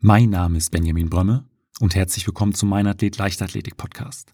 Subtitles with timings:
[0.00, 1.44] Mein Name ist Benjamin Brömme
[1.80, 4.32] und herzlich willkommen zum Mein Athlet Leichtathletik Podcast.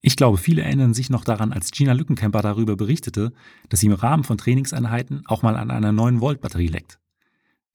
[0.00, 3.32] Ich glaube, viele erinnern sich noch daran, als Gina Lückenkämper darüber berichtete,
[3.68, 7.00] dass sie im Rahmen von Trainingseinheiten auch mal an einer 9-Volt-Batterie leckt.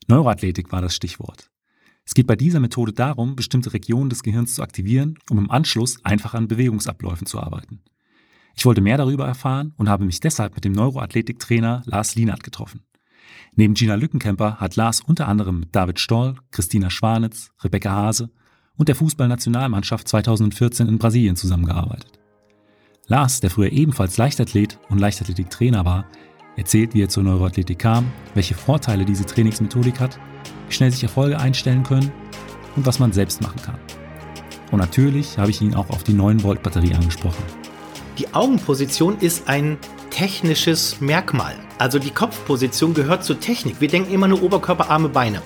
[0.07, 1.51] Neuroathletik war das Stichwort.
[2.05, 5.97] Es geht bei dieser Methode darum, bestimmte Regionen des Gehirns zu aktivieren, um im Anschluss
[6.05, 7.81] einfach an Bewegungsabläufen zu arbeiten.
[8.55, 12.85] Ich wollte mehr darüber erfahren und habe mich deshalb mit dem Neuroathletiktrainer Lars Lienert getroffen.
[13.59, 18.29] Neben Gina Lückenkämper hat Lars unter anderem mit David Stoll, Christina Schwanitz, Rebecca Hase
[18.77, 22.21] und der Fußballnationalmannschaft 2014 in Brasilien zusammengearbeitet.
[23.07, 26.05] Lars, der früher ebenfalls Leichtathlet und Leichtathletiktrainer war,
[26.55, 30.17] erzählt, wie er zur Neuroathletik kam, welche Vorteile diese Trainingsmethodik hat,
[30.69, 32.13] wie schnell sich Erfolge einstellen können
[32.77, 33.77] und was man selbst machen kann.
[34.71, 37.43] Und natürlich habe ich ihn auch auf die 9-Volt-Batterie angesprochen.
[38.19, 39.77] Die Augenposition ist ein
[40.19, 41.55] technisches Merkmal.
[41.77, 43.79] Also die Kopfposition gehört zur Technik.
[43.79, 45.41] Wir denken immer nur Oberkörper, Arme, Beine.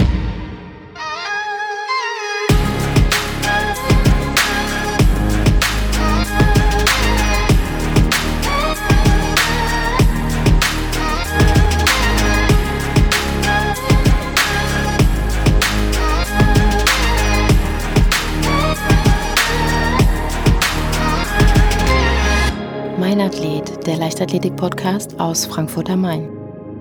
[23.84, 26.30] Der Leichtathletik-Podcast aus Frankfurt am Main.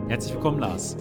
[0.08, 0.96] Herzlich willkommen, Lars.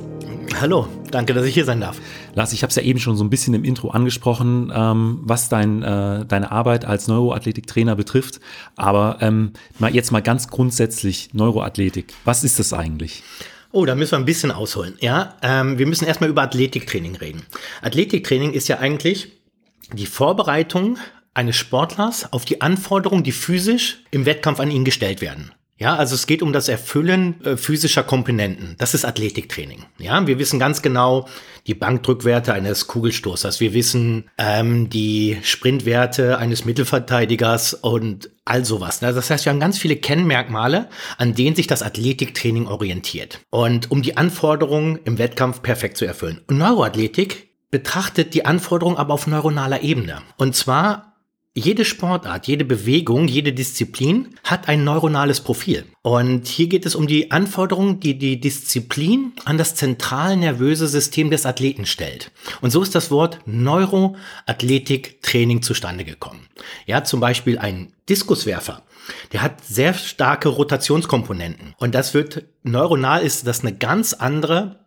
[0.60, 2.00] Hallo, danke, dass ich hier sein darf.
[2.34, 5.48] Lars, ich habe es ja eben schon so ein bisschen im Intro angesprochen, ähm, was
[5.50, 8.40] dein, äh, deine Arbeit als Neuroathletiktrainer betrifft.
[8.76, 12.14] Aber ähm, mal jetzt mal ganz grundsätzlich Neuroathletik.
[12.26, 13.22] Was ist das eigentlich?
[13.72, 14.96] Oh, da müssen wir ein bisschen ausholen.
[15.00, 17.44] Ja, ähm, wir müssen erstmal über Athletiktraining reden.
[17.84, 19.34] Athletiktraining ist ja eigentlich
[19.94, 20.98] die Vorbereitung
[21.36, 25.52] eines Sportlers auf die Anforderungen, die physisch im Wettkampf an ihn gestellt werden.
[25.82, 28.76] Ja, also es geht um das Erfüllen äh, physischer Komponenten.
[28.78, 29.86] Das ist Athletiktraining.
[29.98, 31.28] Ja, wir wissen ganz genau
[31.66, 33.60] die Bankdrückwerte eines Kugelstoßers.
[33.60, 39.00] Wir wissen ähm, die Sprintwerte eines Mittelverteidigers und all sowas.
[39.00, 40.88] Das heißt, wir haben ganz viele Kennmerkmale,
[41.18, 43.40] an denen sich das Athletiktraining orientiert.
[43.50, 46.42] Und um die Anforderungen im Wettkampf perfekt zu erfüllen.
[46.46, 50.22] Und Neuroathletik betrachtet die Anforderungen aber auf neuronaler Ebene.
[50.38, 51.11] Und zwar
[51.54, 55.84] jede Sportart, jede Bewegung, jede Disziplin hat ein neuronales Profil.
[56.02, 61.30] Und hier geht es um die Anforderungen, die die Disziplin an das zentral nervöse System
[61.30, 62.32] des Athleten stellt.
[62.62, 66.48] Und so ist das Wort Neuroathletik-Training zustande gekommen.
[66.86, 68.84] Ja, zum Beispiel ein Diskuswerfer.
[69.34, 71.74] Der hat sehr starke Rotationskomponenten.
[71.78, 74.80] Und das wird neuronal ist das eine ganz andere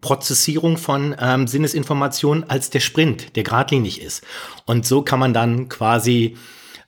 [0.00, 4.24] Prozessierung von ähm, Sinnesinformationen als der Sprint, der geradlinig ist.
[4.66, 6.36] Und so kann man dann quasi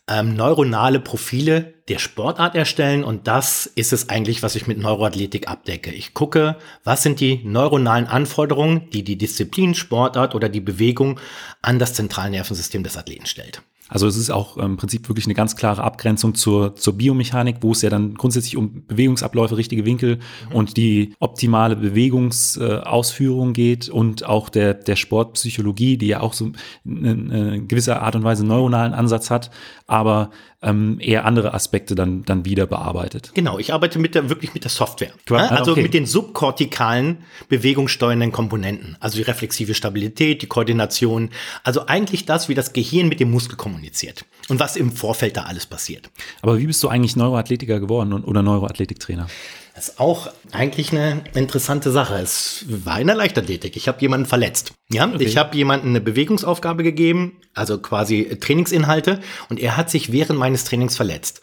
[0.08, 5.48] ähm, neuronale Profile der Sportart erstellen und das ist es eigentlich, was ich mit Neuroathletik
[5.48, 5.92] abdecke.
[5.92, 11.20] Ich gucke, was sind die neuronalen Anforderungen, die die Disziplin, Sportart oder die Bewegung
[11.60, 13.62] an das Zentralnervensystem des Athleten stellt.
[13.92, 17.72] Also es ist auch im Prinzip wirklich eine ganz klare Abgrenzung zur, zur Biomechanik, wo
[17.72, 20.16] es ja dann grundsätzlich um Bewegungsabläufe, richtige Winkel
[20.48, 20.56] mhm.
[20.56, 26.52] und die optimale Bewegungsausführung geht und auch der, der Sportpsychologie, die ja auch so
[26.86, 29.50] eine, eine gewisse Art und Weise neuronalen Ansatz hat,
[29.86, 30.31] aber
[30.62, 33.33] ähm, eher andere Aspekte dann, dann wieder bearbeitet.
[33.34, 35.12] Genau, ich arbeite mit der, wirklich mit der Software.
[35.27, 35.83] Qua also okay.
[35.83, 37.19] mit den subkortikalen
[37.49, 38.97] bewegungssteuernden Komponenten.
[39.00, 41.31] Also die reflexive Stabilität, die Koordination.
[41.65, 44.25] Also eigentlich das, wie das Gehirn mit dem Muskel kommuniziert.
[44.49, 46.11] Und was im Vorfeld da alles passiert.
[46.43, 49.27] Aber wie bist du eigentlich Neuroathletiker geworden oder Neuroathletiktrainer?
[49.75, 52.16] Das ist auch eigentlich eine interessante Sache.
[52.16, 53.77] Es war in der Leichtathletik.
[53.77, 54.75] Ich habe jemanden verletzt.
[54.91, 55.25] Ja, okay.
[55.25, 60.65] ich habe jemanden eine Bewegungsaufgabe gegeben, also quasi Trainingsinhalte, und er hat sich während meines
[60.65, 61.41] Trainings verletzt.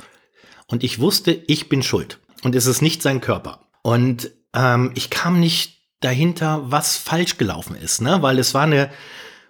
[0.67, 2.19] Und ich wusste, ich bin schuld.
[2.43, 3.67] Und es ist nicht sein Körper.
[3.81, 8.21] Und ähm, ich kam nicht dahinter, was falsch gelaufen ist, ne?
[8.21, 8.89] Weil es war eine,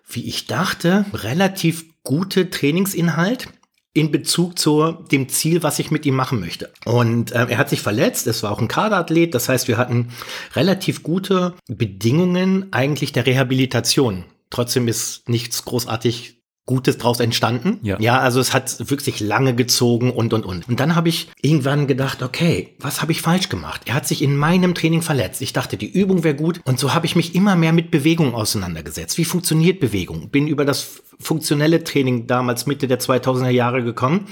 [0.09, 3.49] wie ich dachte, relativ gute Trainingsinhalt
[3.99, 6.71] in Bezug zu dem Ziel, was ich mit ihm machen möchte.
[6.85, 10.09] Und äh, er hat sich verletzt, es war auch ein Kaderathlet, das heißt, wir hatten
[10.55, 14.23] relativ gute Bedingungen eigentlich der Rehabilitation.
[14.49, 16.38] Trotzdem ist nichts großartig
[16.69, 17.79] Gutes draus entstanden.
[17.81, 17.97] Ja.
[17.99, 20.69] ja, also es hat wirklich lange gezogen und und und.
[20.69, 23.81] Und dann habe ich irgendwann gedacht, okay, was habe ich falsch gemacht?
[23.85, 25.41] Er hat sich in meinem Training verletzt.
[25.41, 28.35] Ich dachte, die Übung wäre gut und so habe ich mich immer mehr mit Bewegung
[28.35, 29.17] auseinandergesetzt.
[29.17, 30.29] Wie funktioniert Bewegung?
[30.29, 34.27] Bin über das funktionelle Training damals Mitte der 2000er Jahre gekommen.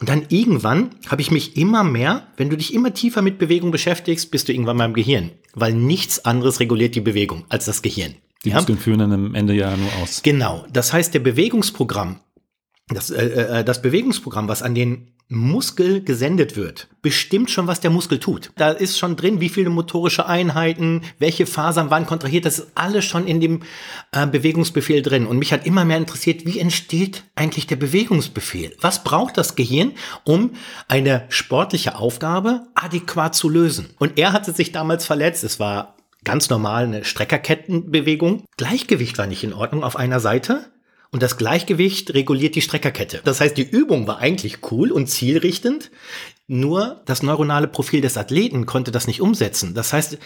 [0.00, 3.70] Und dann irgendwann habe ich mich immer mehr, wenn du dich immer tiefer mit Bewegung
[3.70, 7.80] beschäftigst, bist du irgendwann mal im Gehirn, weil nichts anderes reguliert die Bewegung als das
[7.80, 8.16] Gehirn.
[8.44, 8.56] Die ja?
[8.56, 10.22] Muskeln führen dann am Ende ja nur aus.
[10.22, 10.64] Genau.
[10.72, 12.20] Das heißt, der Bewegungsprogramm,
[12.88, 13.24] das, äh,
[13.60, 18.50] äh, das Bewegungsprogramm, was an den Muskel gesendet wird, bestimmt schon, was der Muskel tut.
[18.56, 22.46] Da ist schon drin, wie viele motorische Einheiten, welche Fasern wann kontrahiert.
[22.46, 23.60] Das ist alles schon in dem
[24.10, 25.26] äh, Bewegungsbefehl drin.
[25.26, 28.76] Und mich hat immer mehr interessiert, wie entsteht eigentlich der Bewegungsbefehl?
[28.80, 29.92] Was braucht das Gehirn,
[30.24, 30.50] um
[30.88, 33.90] eine sportliche Aufgabe adäquat zu lösen?
[34.00, 35.44] Und er hatte sich damals verletzt.
[35.44, 35.94] Es war
[36.24, 38.44] ganz normal eine Streckerkettenbewegung.
[38.56, 40.70] Gleichgewicht war nicht in Ordnung auf einer Seite.
[41.12, 43.20] Und das Gleichgewicht reguliert die Streckerkette.
[43.24, 45.90] Das heißt, die Übung war eigentlich cool und zielrichtend,
[46.46, 49.74] nur das neuronale Profil des Athleten konnte das nicht umsetzen.
[49.74, 50.18] Das heißt,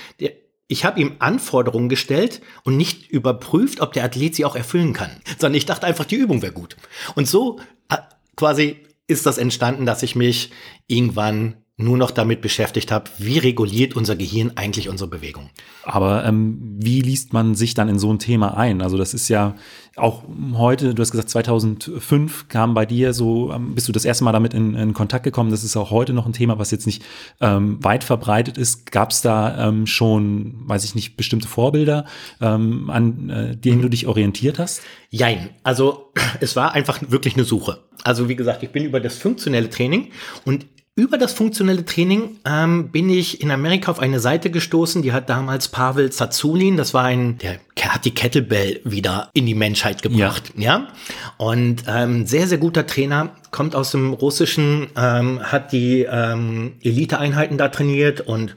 [0.69, 5.20] ich habe ihm Anforderungen gestellt und nicht überprüft, ob der Athlet sie auch erfüllen kann,
[5.38, 6.76] sondern ich dachte einfach, die Übung wäre gut.
[7.14, 7.97] Und so äh,
[8.37, 8.76] quasi
[9.06, 10.50] ist das entstanden, dass ich mich
[10.87, 15.50] irgendwann nur noch damit beschäftigt habe, wie reguliert unser Gehirn eigentlich unsere Bewegung.
[15.82, 18.81] Aber ähm, wie liest man sich dann in so ein Thema ein?
[18.81, 19.56] Also das ist ja
[19.97, 20.23] auch
[20.55, 24.31] heute, du hast gesagt, 2005 kam bei dir so, ähm, bist du das erste Mal
[24.31, 25.50] damit in, in, Kontakt gekommen.
[25.50, 27.03] Das ist auch heute noch ein Thema, was jetzt nicht
[27.41, 28.93] ähm, weit verbreitet ist.
[28.93, 32.05] Gab es da ähm, schon, weiß ich nicht, bestimmte Vorbilder,
[32.41, 34.82] ähm, an äh, denen du dich orientiert hast?
[35.11, 35.50] Jein.
[35.65, 37.79] Also es war einfach wirklich eine Suche.
[38.05, 40.11] Also wie gesagt, ich bin über das funktionelle Training
[40.44, 45.12] und über das funktionelle Training ähm, bin ich in Amerika auf eine Seite gestoßen, die
[45.12, 47.58] hat damals Pavel Zazulin, das war ein, der
[47.88, 50.79] hat die Kettlebell wieder in die Menschheit gebracht, ja.
[50.79, 50.88] ja?
[51.37, 57.58] Und ähm, sehr, sehr guter Trainer, kommt aus dem Russischen, ähm, hat die ähm, Elite-Einheiten
[57.58, 58.55] da trainiert und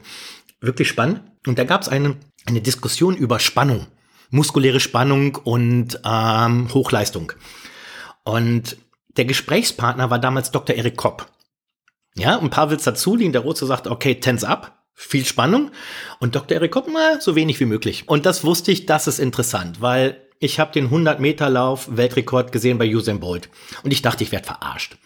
[0.60, 1.22] wirklich spannend.
[1.46, 3.86] Und da gab es eine, eine Diskussion über Spannung,
[4.30, 7.32] muskuläre Spannung und ähm, Hochleistung.
[8.22, 8.76] Und
[9.16, 10.76] der Gesprächspartner war damals Dr.
[10.76, 11.26] Erik Kopp.
[12.18, 14.74] Ja, und Pavel Zazulin, der Russe, sagt, okay, tense up.
[14.94, 15.70] Viel Spannung.
[16.18, 16.56] Und Dr.
[16.56, 18.08] Erik Kopp, na, so wenig wie möglich.
[18.08, 22.92] Und das wusste ich, das ist interessant, weil ich habe den 100-Meter-Lauf Weltrekord gesehen bei
[22.92, 23.48] Usain Bolt.
[23.84, 24.96] Und ich dachte, ich werde verarscht.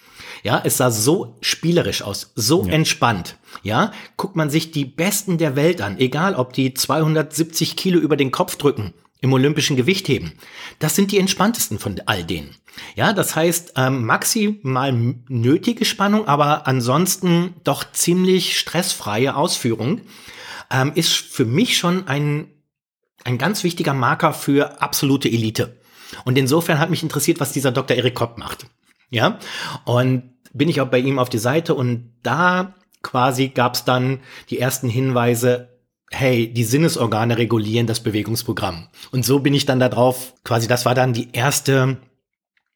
[0.43, 2.73] Ja, es sah so spielerisch aus, so ja.
[2.73, 3.37] entspannt.
[3.63, 8.17] Ja, guckt man sich die Besten der Welt an, egal ob die 270 Kilo über
[8.17, 10.33] den Kopf drücken im olympischen Gewichtheben.
[10.79, 12.55] Das sind die entspanntesten von all denen.
[12.95, 14.93] Ja, das heißt ähm, maximal
[15.29, 20.03] nötige Spannung, aber ansonsten doch ziemlich stressfreie Ausführung
[20.71, 22.49] ähm, ist für mich schon ein
[23.25, 25.81] ein ganz wichtiger Marker für absolute Elite.
[26.25, 27.97] Und insofern hat mich interessiert, was dieser Dr.
[27.97, 28.67] Erik Kopp macht.
[29.11, 29.39] Ja,
[29.85, 34.21] und bin ich auch bei ihm auf die Seite und da quasi gab es dann
[34.51, 35.72] die ersten Hinweise,
[36.13, 38.89] hey, die Sinnesorgane regulieren das Bewegungsprogramm.
[39.11, 41.99] Und so bin ich dann da drauf, quasi das war dann die erste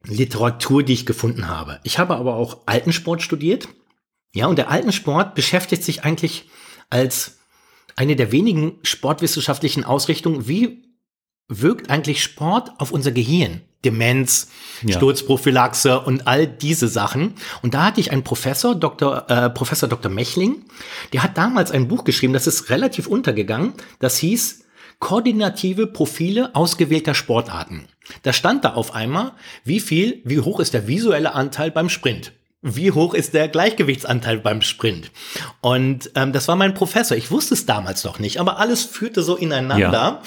[0.04, 1.80] Literatur, die ich gefunden habe.
[1.82, 3.68] Ich habe aber auch Altensport studiert.
[4.34, 6.48] Ja, und der Altensport beschäftigt sich eigentlich
[6.90, 7.38] als
[7.96, 10.82] eine der wenigen sportwissenschaftlichen Ausrichtungen, wie
[11.48, 13.62] wirkt eigentlich Sport auf unser Gehirn?
[13.86, 14.48] Demenz,
[14.82, 14.96] ja.
[14.96, 17.34] Sturzprophylaxe und all diese Sachen.
[17.62, 20.10] Und da hatte ich einen Professor, Dr., äh, Professor Dr.
[20.10, 20.64] Mechling,
[21.12, 23.72] der hat damals ein Buch geschrieben, das ist relativ untergegangen.
[24.00, 24.64] Das hieß
[24.98, 27.86] Koordinative Profile ausgewählter Sportarten.
[28.22, 29.32] Da stand da auf einmal,
[29.64, 32.32] wie viel, wie hoch ist der visuelle Anteil beim Sprint?
[32.62, 35.10] Wie hoch ist der Gleichgewichtsanteil beim Sprint?
[35.60, 37.16] Und ähm, das war mein Professor.
[37.16, 39.92] Ich wusste es damals noch nicht, aber alles führte so ineinander.
[39.92, 40.22] Ja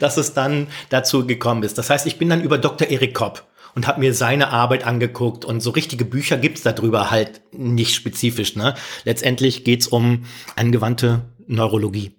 [0.00, 1.78] dass es dann dazu gekommen ist.
[1.78, 2.88] Das heißt, ich bin dann über Dr.
[2.88, 7.40] Erik Kopp und habe mir seine Arbeit angeguckt und so richtige Bücher gibt's darüber halt
[7.52, 8.56] nicht spezifisch.
[8.56, 8.74] Ne?
[9.04, 10.24] Letztendlich geht's um
[10.56, 12.12] angewandte Neurologie.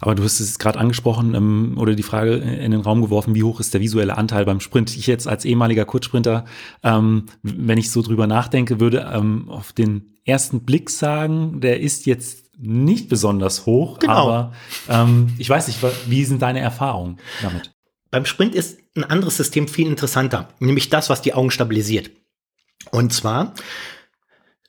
[0.00, 3.42] Aber du hast es gerade angesprochen ähm, oder die Frage in den Raum geworfen, wie
[3.42, 4.96] hoch ist der visuelle Anteil beim Sprint?
[4.96, 6.44] Ich jetzt als ehemaliger Kurzsprinter,
[6.82, 12.06] ähm, wenn ich so drüber nachdenke, würde ähm, auf den ersten Blick sagen, der ist
[12.06, 14.12] jetzt nicht besonders hoch, genau.
[14.12, 14.52] aber
[14.88, 17.72] ähm, ich weiß nicht, wie sind deine Erfahrungen damit?
[18.10, 22.10] Beim Sprint ist ein anderes System viel interessanter, nämlich das, was die Augen stabilisiert.
[22.90, 23.54] Und zwar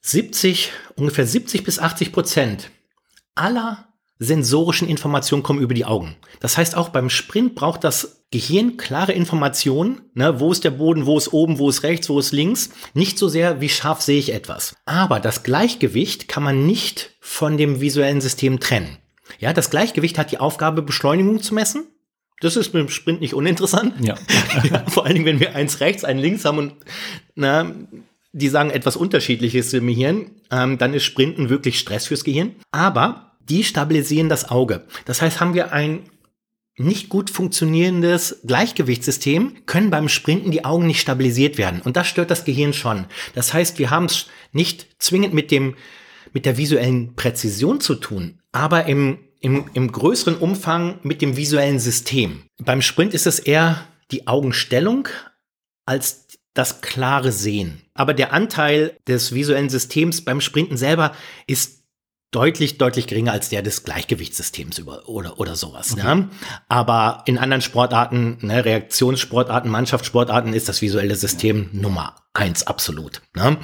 [0.02, 2.72] 70, ungefähr 70 bis 80 Prozent
[3.36, 3.85] aller
[4.20, 6.16] sensorischen Informationen kommen über die Augen.
[6.40, 11.06] Das heißt, auch beim Sprint braucht das Gehirn klare Informationen, ne, wo ist der Boden,
[11.06, 12.70] wo ist oben, wo ist rechts, wo ist links.
[12.94, 14.76] Nicht so sehr, wie scharf sehe ich etwas.
[14.86, 18.98] Aber das Gleichgewicht kann man nicht von dem visuellen System trennen.
[19.40, 21.86] Ja, das Gleichgewicht hat die Aufgabe, Beschleunigung zu messen.
[22.42, 23.94] Das ist mit dem Sprint nicht uninteressant.
[24.02, 24.16] Ja.
[24.70, 26.74] ja vor allen Dingen, wenn wir eins rechts, einen links haben und
[27.36, 27.72] na,
[28.34, 32.56] die sagen etwas Unterschiedliches im Gehirn, ähm, dann ist Sprinten wirklich Stress fürs Gehirn.
[32.72, 34.86] Aber die stabilisieren das Auge.
[35.06, 36.10] Das heißt, haben wir ein
[36.78, 41.82] nicht gut funktionierendes Gleichgewichtssystem, können beim Sprinten die Augen nicht stabilisiert werden.
[41.82, 43.06] Und das stört das Gehirn schon.
[43.34, 45.76] Das heißt, wir haben es nicht zwingend mit dem,
[46.34, 51.80] mit der visuellen Präzision zu tun, aber im, im, im größeren Umfang mit dem visuellen
[51.80, 52.44] System.
[52.58, 55.08] Beim Sprint ist es eher die Augenstellung
[55.86, 57.82] als das klare Sehen.
[57.94, 61.14] Aber der Anteil des visuellen Systems beim Sprinten selber
[61.48, 61.85] ist
[62.32, 65.94] deutlich, deutlich geringer als der des Gleichgewichtssystems über, oder, oder sowas.
[65.94, 66.04] Okay.
[66.04, 66.30] Ne?
[66.68, 73.22] Aber in anderen Sportarten, ne, Reaktionssportarten, Mannschaftssportarten ist das visuelle System Nummer eins absolut.
[73.36, 73.58] Ne?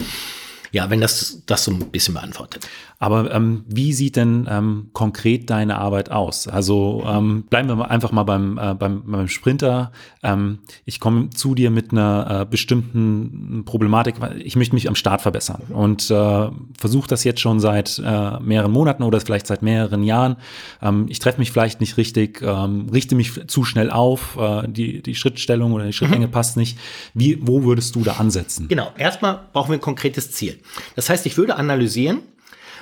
[0.71, 2.67] Ja, wenn das das so ein bisschen beantwortet.
[3.01, 6.47] Aber ähm, wie sieht denn ähm, konkret deine Arbeit aus?
[6.47, 9.91] Also ähm, bleiben wir mal einfach mal beim, äh, beim, beim Sprinter.
[10.21, 14.17] Ähm, ich komme zu dir mit einer äh, bestimmten Problematik.
[14.43, 18.71] Ich möchte mich am Start verbessern und äh, versuche das jetzt schon seit äh, mehreren
[18.71, 20.35] Monaten oder vielleicht seit mehreren Jahren.
[20.79, 25.01] Ähm, ich treffe mich vielleicht nicht richtig, ähm, richte mich zu schnell auf, äh, die,
[25.01, 26.31] die Schrittstellung oder die Schrittlänge mhm.
[26.31, 26.77] passt nicht.
[27.15, 28.67] Wie, wo würdest du da ansetzen?
[28.67, 30.59] Genau, erstmal brauchen wir ein konkretes Ziel.
[30.95, 32.19] Das heißt, ich würde analysieren,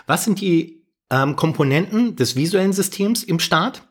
[0.09, 3.83] was sind die ähm, Komponenten des visuellen Systems im Start?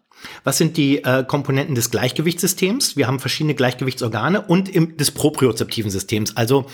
[0.42, 2.96] Was sind die äh, Komponenten des Gleichgewichtssystems?
[2.96, 6.66] Wir haben verschiedene Gleichgewichtsorgane und im, des propriozeptiven Systems, also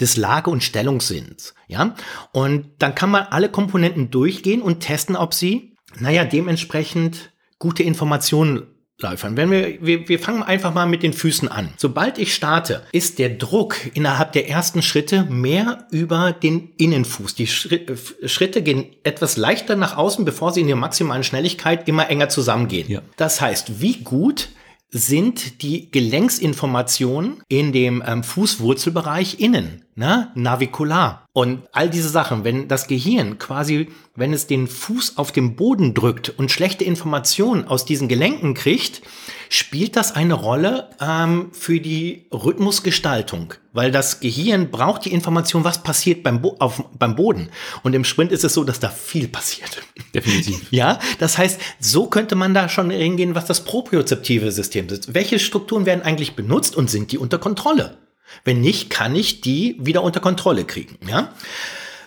[0.00, 1.54] des Lage- und Stellungssinns.
[1.66, 1.94] Ja,
[2.32, 8.66] und dann kann man alle Komponenten durchgehen und testen, ob sie, naja, dementsprechend gute Informationen
[9.02, 9.36] Läufern.
[9.36, 11.70] Wenn wir, wir, wir fangen einfach mal mit den Füßen an.
[11.76, 17.34] Sobald ich starte, ist der Druck innerhalb der ersten Schritte mehr über den Innenfuß.
[17.34, 22.28] Die Schritte gehen etwas leichter nach außen, bevor sie in der maximalen Schnelligkeit immer enger
[22.28, 22.90] zusammengehen.
[22.90, 23.02] Ja.
[23.16, 24.48] Das heißt, wie gut
[24.90, 30.32] sind die Gelenksinformationen in dem ähm, Fußwurzelbereich innen, ne?
[30.34, 31.26] navikular.
[31.32, 35.94] Und all diese Sachen, wenn das Gehirn quasi, wenn es den Fuß auf dem Boden
[35.94, 39.02] drückt und schlechte Informationen aus diesen Gelenken kriegt,
[39.48, 45.82] spielt das eine Rolle ähm, für die Rhythmusgestaltung, weil das Gehirn braucht die Information, was
[45.82, 47.50] passiert beim, Bo auf, beim Boden.
[47.82, 49.82] Und im Sprint ist es so, dass da viel passiert.
[50.14, 50.66] Definitiv.
[50.70, 55.14] Ja, das heißt, so könnte man da schon hingehen, was das propriozeptive System ist.
[55.14, 57.98] Welche Strukturen werden eigentlich benutzt und sind die unter Kontrolle?
[58.44, 60.98] Wenn nicht, kann ich die wieder unter Kontrolle kriegen.
[61.06, 61.34] Ja?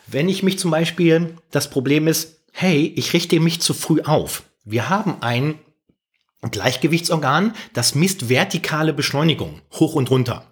[0.07, 4.43] Wenn ich mich zum Beispiel, das Problem ist, hey, ich richte mich zu früh auf.
[4.63, 5.59] Wir haben ein
[6.41, 10.45] Gleichgewichtsorgan, das misst vertikale Beschleunigung hoch und runter.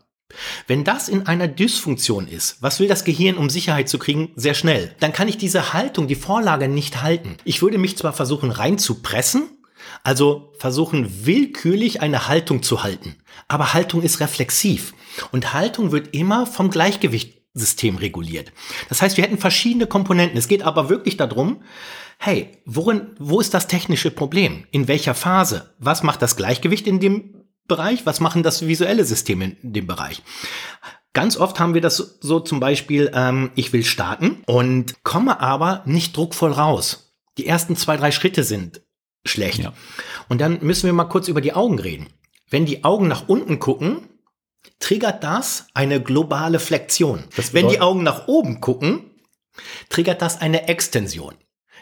[0.68, 4.30] Wenn das in einer Dysfunktion ist, was will das Gehirn, um Sicherheit zu kriegen?
[4.36, 4.96] Sehr schnell.
[5.00, 7.36] Dann kann ich diese Haltung, die Vorlage nicht halten.
[7.44, 9.50] Ich würde mich zwar versuchen reinzupressen,
[10.04, 13.16] also versuchen willkürlich eine Haltung zu halten.
[13.48, 14.94] Aber Haltung ist reflexiv.
[15.32, 18.52] Und Haltung wird immer vom Gleichgewichtssystem reguliert.
[18.90, 20.38] Das heißt, wir hätten verschiedene Komponenten.
[20.38, 21.64] Es geht aber wirklich darum,
[22.18, 24.66] hey, worin, wo ist das technische Problem?
[24.72, 25.74] In welcher Phase?
[25.80, 28.06] Was macht das Gleichgewicht in dem Bereich?
[28.06, 30.22] Was machen das visuelle System in dem Bereich?
[31.14, 35.82] Ganz oft haben wir das so zum Beispiel, ähm, ich will starten und komme aber
[35.86, 37.14] nicht druckvoll raus.
[37.38, 38.82] Die ersten zwei, drei Schritte sind
[39.26, 39.60] schlecht.
[39.60, 39.74] Ja.
[40.30, 42.08] Und dann müssen wir mal kurz über die Augen reden.
[42.50, 44.10] Wenn die Augen nach unten gucken,
[44.80, 47.24] triggert das eine globale Flexion.
[47.52, 49.12] Wenn die Augen nach oben gucken,
[49.90, 51.36] triggert das eine Extension.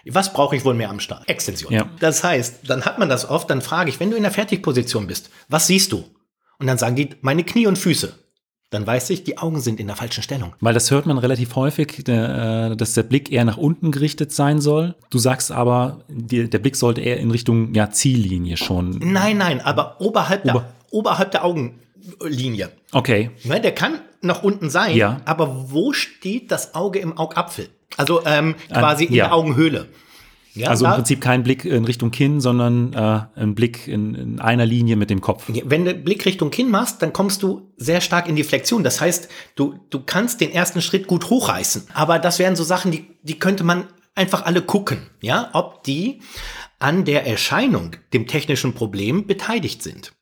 [0.05, 1.27] Was brauche ich wohl mehr am Start?
[1.27, 1.73] Extension.
[1.73, 1.89] Ja.
[1.99, 5.07] Das heißt, dann hat man das oft, dann frage ich, wenn du in der Fertigposition
[5.07, 6.05] bist, was siehst du?
[6.57, 8.13] Und dann sagen die, meine Knie und Füße.
[8.71, 10.53] Dann weiß ich, die Augen sind in der falschen Stellung.
[10.59, 14.61] Weil das hört man relativ häufig, äh, dass der Blick eher nach unten gerichtet sein
[14.61, 14.95] soll.
[15.09, 18.99] Du sagst aber, der Blick sollte eher in Richtung ja, Ziellinie schon.
[18.99, 22.69] Nein, nein, aber oberhalb, Ober der, oberhalb der Augenlinie.
[22.91, 23.31] Okay.
[23.43, 25.21] Ne, der kann nach unten sein, ja.
[25.25, 27.69] aber wo steht das Auge im Augapfel?
[27.97, 29.87] Also ähm, quasi ähm, in der Augenhöhle.
[30.59, 34.39] Ja, also im Prinzip kein Blick in Richtung Kinn, sondern äh, ein Blick in, in,
[34.39, 35.45] einer Linie mit dem Kopf.
[35.47, 38.83] Wenn du Blick Richtung Kinn machst, dann kommst du sehr stark in die Flexion.
[38.83, 41.87] Das heißt, du, du kannst den ersten Schritt gut hochreißen.
[41.93, 43.85] Aber das wären so Sachen, die, die könnte man
[44.15, 46.19] einfach alle gucken, ja, ob die
[46.79, 50.13] an der Erscheinung, dem technischen Problem beteiligt sind.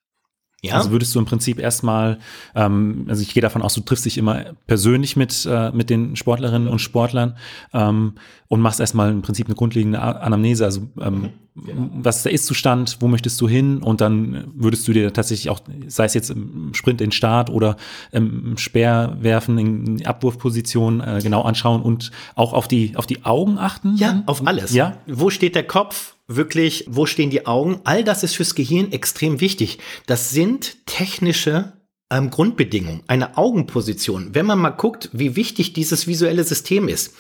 [0.63, 0.73] Ja.
[0.73, 2.17] Also würdest du im Prinzip erstmal,
[2.55, 6.15] ähm, also ich gehe davon aus, du triffst dich immer persönlich mit, äh, mit den
[6.15, 7.37] Sportlerinnen und Sportlern
[7.73, 8.13] ähm,
[8.47, 11.89] und machst erstmal im Prinzip eine grundlegende Anamnese, also ähm, genau.
[12.01, 15.59] was ist der Ist-Zustand, wo möchtest du hin und dann würdest du dir tatsächlich auch,
[15.85, 17.77] sei es jetzt im Sprint den Start oder
[18.11, 23.95] im Speerwerfen in Abwurfposition äh, genau anschauen und auch auf die, auf die Augen achten?
[23.97, 24.73] Ja, auf alles.
[24.73, 24.97] Ja.
[25.05, 26.16] Wo steht der Kopf?
[26.27, 27.81] Wirklich, wo stehen die Augen?
[27.83, 29.79] All das ist fürs Gehirn extrem wichtig.
[30.05, 31.73] Das sind technische
[32.11, 33.03] ähm, Grundbedingungen.
[33.07, 34.33] Eine Augenposition.
[34.33, 37.13] Wenn man mal guckt, wie wichtig dieses visuelle System ist.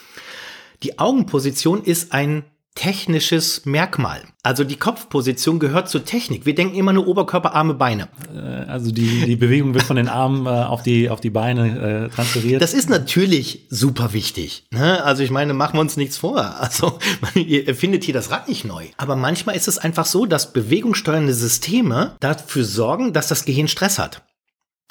[0.83, 2.43] Die Augenposition ist ein
[2.77, 4.21] technisches Merkmal.
[4.43, 6.45] Also die Kopfposition gehört zur Technik.
[6.45, 8.07] Wir denken immer nur Oberkörper, Arme, Beine.
[8.33, 12.05] Äh, also die, die Bewegung wird von den Armen äh, auf, die, auf die Beine
[12.05, 12.61] äh, transferiert.
[12.61, 14.67] Das ist natürlich super wichtig.
[14.69, 15.03] Ne?
[15.03, 16.37] Also ich meine, machen wir uns nichts vor.
[16.59, 16.99] Also
[17.33, 18.85] ihr findet hier das Rad nicht neu.
[18.97, 23.97] Aber manchmal ist es einfach so, dass bewegungssteuernde Systeme dafür sorgen, dass das Gehirn Stress
[23.97, 24.21] hat.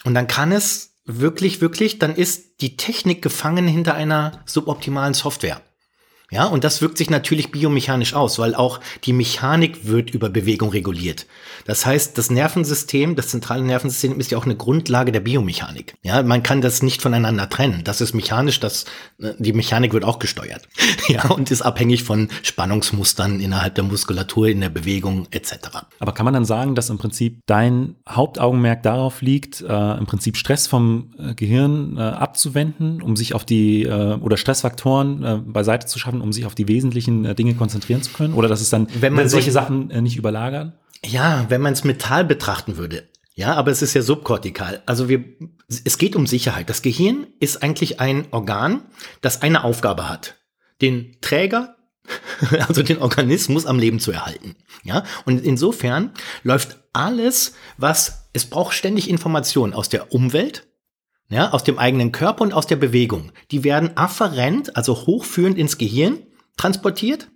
[0.02, 5.60] Und dann kann es wirklich, wirklich, dann ist die Technik gefangen hinter einer suboptimalen Software.
[6.30, 10.70] Ja, und das wirkt sich natürlich biomechanisch aus, weil auch die Mechanik wird über Bewegung
[10.70, 11.26] reguliert.
[11.66, 15.94] Das heißt, das Nervensystem, das zentrale Nervensystem ist ja auch eine Grundlage der Biomechanik.
[16.02, 17.82] Ja, man kann das nicht voneinander trennen.
[17.84, 18.86] Das ist mechanisch, das,
[19.20, 20.68] äh, die Mechanik wird auch gesteuert.
[21.08, 25.52] Ja, und ist abhängig von Spannungsmustern innerhalb der Muskulatur, in der Bewegung etc.
[26.00, 30.36] Aber kann man dann sagen, dass im Prinzip dein Hauptaugenmerk darauf liegt, äh, im Prinzip
[30.36, 35.86] Stress vom äh, Gehirn äh, abzuwenden, um sich auf die äh, oder Stressfaktoren äh, beiseite
[35.86, 36.15] zu schaffen?
[36.16, 38.34] Machen, um sich auf die wesentlichen äh, Dinge konzentrieren zu können?
[38.34, 40.74] Oder dass es dann wenn man solche Sachen äh, nicht überlagern?
[41.04, 43.04] Ja, wenn man es Metall betrachten würde.
[43.34, 44.82] Ja, aber es ist ja subkortikal.
[44.86, 45.22] Also wir,
[45.84, 46.70] es geht um Sicherheit.
[46.70, 48.82] Das Gehirn ist eigentlich ein Organ,
[49.20, 50.36] das eine Aufgabe hat.
[50.80, 51.76] Den Träger,
[52.66, 54.56] also den Organismus am Leben zu erhalten.
[54.84, 56.12] Ja, und insofern
[56.44, 60.66] läuft alles, was, es braucht ständig Informationen aus der Umwelt,
[61.28, 63.32] ja, aus dem eigenen Körper und aus der Bewegung.
[63.50, 66.18] Die werden afferent, also hochführend ins Gehirn
[66.56, 67.28] transportiert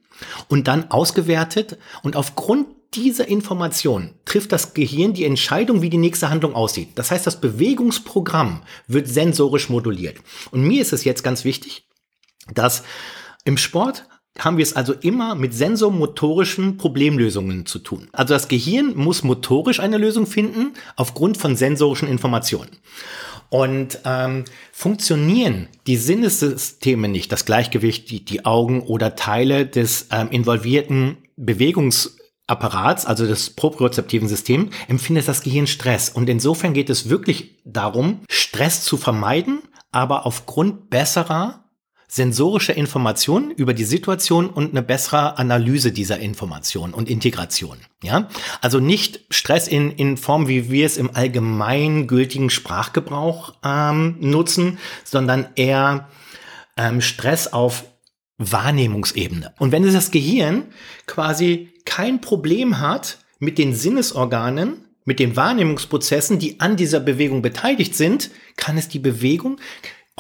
[0.49, 6.29] und dann ausgewertet und aufgrund dieser Information trifft das Gehirn die Entscheidung, wie die nächste
[6.29, 6.91] Handlung aussieht.
[6.97, 10.17] Das heißt, das Bewegungsprogramm wird sensorisch moduliert.
[10.51, 11.87] Und mir ist es jetzt ganz wichtig,
[12.53, 12.83] dass
[13.45, 14.07] im Sport
[14.39, 18.09] haben wir es also immer mit sensormotorischen Problemlösungen zu tun.
[18.13, 22.71] Also das Gehirn muss motorisch eine Lösung finden aufgrund von sensorischen Informationen.
[23.51, 30.29] Und ähm, funktionieren die Sinnessysteme nicht, das Gleichgewicht, die, die Augen oder Teile des ähm,
[30.31, 36.11] involvierten Bewegungsapparats, also des propriozeptiven Systems, empfindet das Gehirn Stress.
[36.11, 41.60] Und insofern geht es wirklich darum, Stress zu vermeiden, aber aufgrund besserer
[42.11, 47.79] sensorische Informationen über die Situation und eine bessere Analyse dieser Information und Integration.
[48.03, 48.29] Ja,
[48.61, 55.51] also nicht Stress in, in Form, wie wir es im allgemeingültigen Sprachgebrauch ähm, nutzen, sondern
[55.55, 56.09] eher
[56.77, 57.85] ähm, Stress auf
[58.39, 59.55] Wahrnehmungsebene.
[59.59, 60.65] Und wenn es das Gehirn
[61.07, 67.95] quasi kein Problem hat mit den Sinnesorganen, mit den Wahrnehmungsprozessen, die an dieser Bewegung beteiligt
[67.95, 69.61] sind, kann es die Bewegung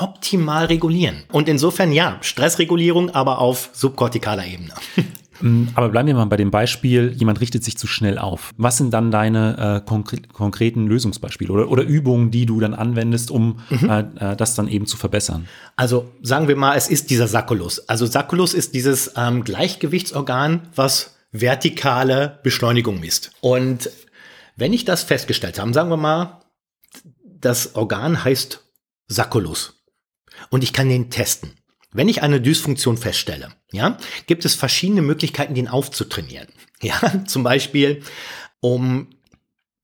[0.00, 1.24] optimal regulieren.
[1.30, 4.74] Und insofern ja, Stressregulierung, aber auf subkortikaler Ebene.
[5.42, 8.50] Mm, aber bleiben wir mal bei dem Beispiel, jemand richtet sich zu schnell auf.
[8.58, 13.30] Was sind dann deine äh, konkre konkreten Lösungsbeispiele oder, oder Übungen, die du dann anwendest,
[13.30, 13.88] um mhm.
[13.88, 14.00] äh,
[14.32, 15.48] äh, das dann eben zu verbessern?
[15.76, 17.88] Also sagen wir mal, es ist dieser Sacculus.
[17.88, 23.32] Also Sacculus ist dieses ähm, Gleichgewichtsorgan, was vertikale Beschleunigung misst.
[23.40, 23.90] Und
[24.56, 26.42] wenn ich das festgestellt habe, sagen wir mal,
[27.22, 28.62] das Organ heißt
[29.08, 29.79] Sacculus
[30.48, 31.52] und ich kann den testen.
[31.92, 36.48] Wenn ich eine Dysfunktion feststelle, ja, gibt es verschiedene Möglichkeiten, den aufzutrainieren.
[36.82, 38.02] Ja, zum Beispiel,
[38.60, 39.10] um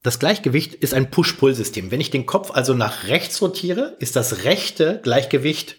[0.02, 1.90] das Gleichgewicht ist ein Push-Pull-System.
[1.90, 5.76] Wenn ich den Kopf also nach rechts rotiere, ist das rechte Gleichgewicht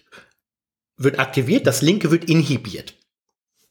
[0.97, 2.93] wird aktiviert, das linke wird inhibiert.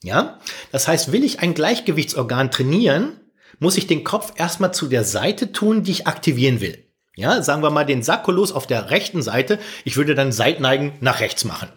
[0.03, 0.41] Ja,
[0.73, 3.21] das heißt, will ich ein Gleichgewichtsorgan trainieren,
[3.59, 6.86] muss ich den Kopf erstmal zu der Seite tun, die ich aktivieren will.
[7.17, 9.59] Ja, sagen wir mal den Sacculus auf der rechten Seite.
[9.85, 11.71] Ich würde dann Seitneigen nach rechts machen.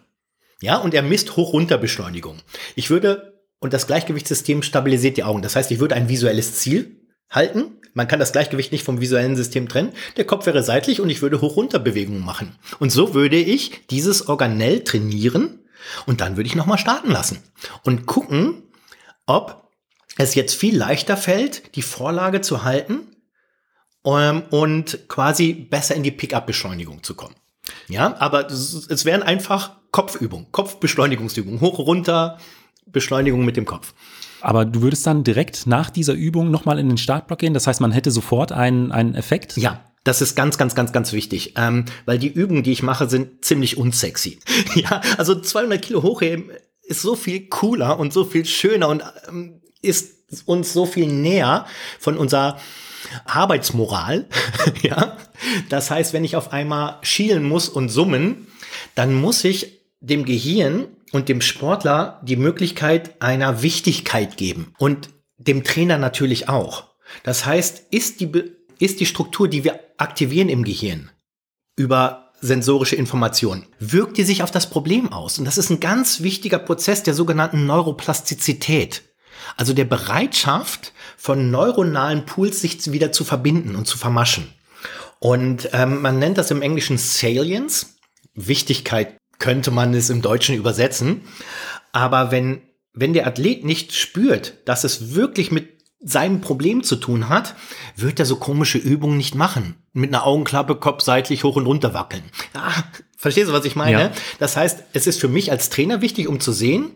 [0.62, 2.40] Ja, und er misst Hoch-Runter-Beschleunigung.
[2.76, 5.42] Ich würde, und das Gleichgewichtssystem stabilisiert die Augen.
[5.42, 6.98] Das heißt, ich würde ein visuelles Ziel
[7.30, 7.78] halten.
[7.94, 9.94] Man kann das Gleichgewicht nicht vom visuellen System trennen.
[10.18, 12.58] Der Kopf wäre seitlich und ich würde Hoch-Runter-Bewegungen machen.
[12.80, 15.60] Und so würde ich dieses Organell trainieren
[16.06, 17.42] und dann würde ich nochmal starten lassen
[17.84, 18.64] und gucken,
[19.26, 19.70] ob
[20.18, 23.09] es jetzt viel leichter fällt, die Vorlage zu halten
[24.06, 27.36] ähm, und quasi besser in die Pickup-Beschleunigung zu kommen.
[27.88, 32.40] Ja, aber es wären einfach Kopfübungen, Kopfbeschleunigungsübungen, hoch, runter,
[32.86, 33.94] Beschleunigung mit dem Kopf.
[34.42, 37.54] Aber du würdest dann direkt nach dieser Übung nochmal in den Startblock gehen?
[37.54, 39.58] Das heißt, man hätte sofort einen, einen Effekt?
[39.58, 43.10] Ja, das ist ganz, ganz, ganz, ganz wichtig, ähm, weil die Übungen, die ich mache,
[43.10, 44.40] sind ziemlich unsexy.
[44.76, 46.52] ja, also 200 Kilo hochheben
[46.84, 50.14] ist so viel cooler und so viel schöner und ähm, ist
[50.46, 51.66] uns so viel näher
[52.00, 52.58] von unserer
[53.26, 54.26] Arbeitsmoral.
[54.82, 55.18] ja,
[55.70, 58.48] das heißt, wenn ich auf einmal schielen muss und summen,
[58.96, 65.64] dann muss ich dem Gehirn und dem Sportler die Möglichkeit einer Wichtigkeit geben und dem
[65.64, 66.86] Trainer natürlich auch.
[67.24, 68.32] Das heißt, ist die,
[68.78, 71.10] ist die Struktur, die wir aktivieren im Gehirn
[71.76, 75.40] über sensorische Informationen, wirkt die sich auf das Problem aus.
[75.40, 79.04] Und das ist ein ganz wichtiger Prozess der sogenannten Neuroplastizität.
[79.58, 84.54] Also der Bereitschaft von neuronalen Pools sich wieder zu verbinden und zu vermaschen.
[85.20, 87.98] Und ähm, man nennt das im Englischen Salience.
[88.36, 91.24] Wichtigkeit könnte man es im Deutschen übersetzen.
[91.92, 92.62] Aber wenn,
[92.94, 97.54] wenn der Athlet nicht spürt, dass es wirklich mit seinem Problem zu tun hat,
[97.98, 99.76] wird er so komische Übungen nicht machen.
[99.92, 102.24] Mit einer Augenklappe, Kopf seitlich hoch und runter wackeln.
[102.54, 102.84] Ah,
[103.18, 104.02] verstehst du, was ich meine?
[104.04, 104.12] Ja.
[104.40, 106.92] Das heißt, es ist für mich als Trainer wichtig, um zu sehen,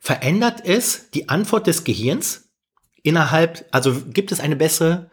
[0.00, 2.51] verändert es die Antwort des Gehirns
[3.02, 5.10] innerhalb, also gibt es eine bessere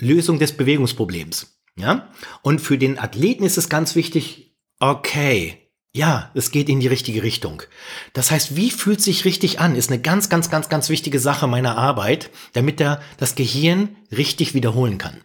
[0.00, 1.58] Lösung des Bewegungsproblems.
[1.76, 2.08] Ja?
[2.42, 5.64] Und für den Athleten ist es ganz wichtig, okay,
[5.96, 7.62] ja, es geht in die richtige Richtung.
[8.12, 11.46] Das heißt, wie fühlt sich richtig an, ist eine ganz, ganz, ganz, ganz wichtige Sache
[11.46, 15.20] meiner Arbeit, damit er das Gehirn richtig wiederholen kann.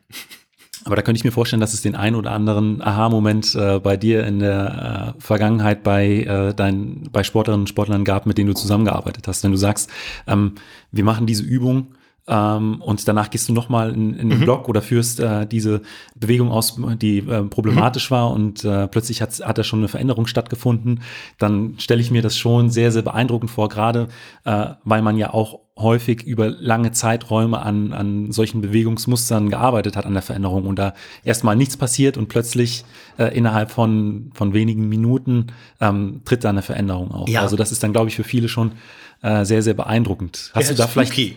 [0.86, 3.98] Aber da könnte ich mir vorstellen, dass es den einen oder anderen Aha-Moment äh, bei
[3.98, 8.48] dir in der äh, Vergangenheit bei äh, deinen bei Sportlerinnen und Sportlern gab, mit denen
[8.48, 9.44] du zusammengearbeitet hast.
[9.44, 9.90] Wenn du sagst,
[10.28, 10.56] ähm,
[10.92, 11.88] wir machen diese Übung
[12.30, 14.44] ähm, und danach gehst du nochmal in, in den mhm.
[14.44, 15.82] Blog oder führst äh, diese
[16.16, 18.16] Bewegung aus, die äh, problematisch mhm.
[18.16, 21.02] war und äh, plötzlich hat, hat da schon eine Veränderung stattgefunden,
[21.40, 24.08] dann stelle ich mir das schon sehr, sehr beeindruckend vor, gerade
[24.46, 30.06] äh, weil man ja auch häufig über lange Zeiträume an, an solchen Bewegungsmustern gearbeitet hat,
[30.06, 32.84] an der Veränderung und da erstmal nichts passiert und plötzlich
[33.18, 35.48] äh, innerhalb von, von wenigen Minuten
[35.80, 37.30] ähm, tritt da eine Veränderung auf.
[37.30, 37.42] Ja.
[37.42, 38.74] Also das ist dann, glaube ich, für viele schon
[39.22, 40.52] äh, sehr, sehr beeindruckend.
[40.54, 41.14] Hast ja, du da vielleicht,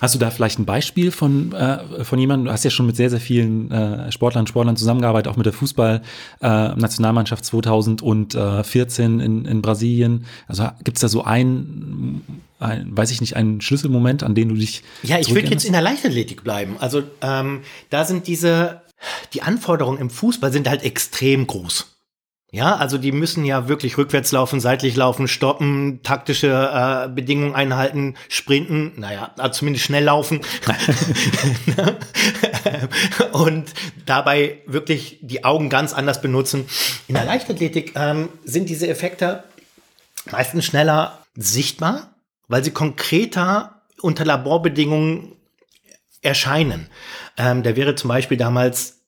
[0.00, 2.46] hast du da vielleicht ein Beispiel von, äh, von jemandem?
[2.46, 5.46] Du hast ja schon mit sehr, sehr vielen äh, Sportlern und Sportlern zusammengearbeitet, auch mit
[5.46, 10.26] der Fußball-Nationalmannschaft äh, 2014 in, in Brasilien.
[10.48, 12.22] Also gibt es da so ein,
[12.58, 14.82] ein, weiß ich nicht, einen Schlüsselmoment, an den du dich.
[15.02, 16.76] Ja, ich würde jetzt in der Leichtathletik bleiben.
[16.78, 18.82] Also ähm, da sind diese,
[19.32, 21.99] die Anforderungen im Fußball sind halt extrem groß.
[22.52, 28.16] Ja, also die müssen ja wirklich rückwärts laufen, seitlich laufen, stoppen, taktische äh, Bedingungen einhalten,
[28.28, 30.40] sprinten, naja, also zumindest schnell laufen.
[33.32, 33.72] und
[34.04, 36.66] dabei wirklich die Augen ganz anders benutzen.
[37.06, 39.44] In der Leichtathletik ähm, sind diese Effekte
[40.32, 42.16] meistens schneller sichtbar,
[42.48, 45.36] weil sie konkreter unter Laborbedingungen
[46.20, 46.88] erscheinen.
[47.36, 48.99] Ähm, da wäre zum Beispiel damals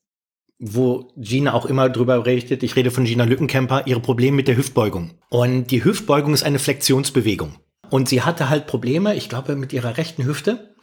[0.65, 4.55] wo Gina auch immer drüber berichtet, ich rede von Gina Lückenkämper, ihre Probleme mit der
[4.55, 5.11] Hüftbeugung.
[5.29, 7.57] Und die Hüftbeugung ist eine Flexionsbewegung.
[7.89, 10.73] Und sie hatte halt Probleme, ich glaube, mit ihrer rechten Hüfte.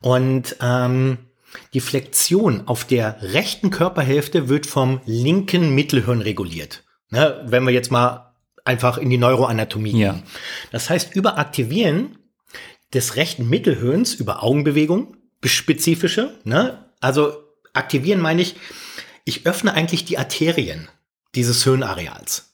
[0.00, 1.18] Und ähm,
[1.74, 6.84] die Flexion auf der rechten Körperhälfte wird vom linken Mittelhirn reguliert.
[7.10, 10.00] Ne, wenn wir jetzt mal einfach in die Neuroanatomie gehen.
[10.00, 10.22] Ja.
[10.72, 12.18] Das heißt, über Aktivieren
[12.94, 16.86] des rechten Mittelhirns über Augenbewegung, spezifische, ne?
[17.00, 17.32] also
[17.72, 18.56] aktivieren meine ich,
[19.28, 20.88] ich öffne eigentlich die Arterien
[21.34, 22.46] dieses Hirnareals.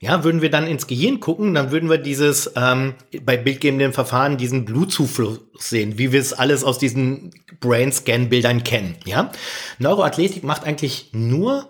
[0.00, 4.38] Ja, würden wir dann ins Gehirn gucken, dann würden wir dieses ähm, bei bildgebenden Verfahren
[4.38, 8.96] diesen Blutzufluss sehen, wie wir es alles aus diesen Brain-Scan-Bildern kennen.
[9.04, 9.30] Ja,
[9.78, 11.68] Neuroathletik macht eigentlich nur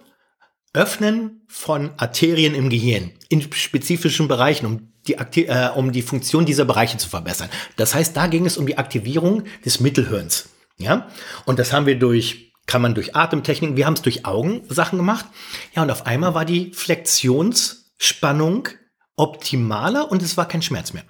[0.75, 6.67] Öffnen von Arterien im Gehirn in spezifischen Bereichen, um die, äh, um die Funktion dieser
[6.67, 7.49] Bereiche zu verbessern.
[7.77, 10.51] Das heißt, da ging es um die Aktivierung des Mittelhirns.
[10.79, 11.09] Ja,
[11.47, 15.27] und das haben wir durch kann man durch Atemtechniken, wir haben es durch Augensachen gemacht.
[15.75, 18.69] Ja, und auf einmal war die Flexionsspannung
[19.17, 21.03] optimaler und es war kein Schmerz mehr.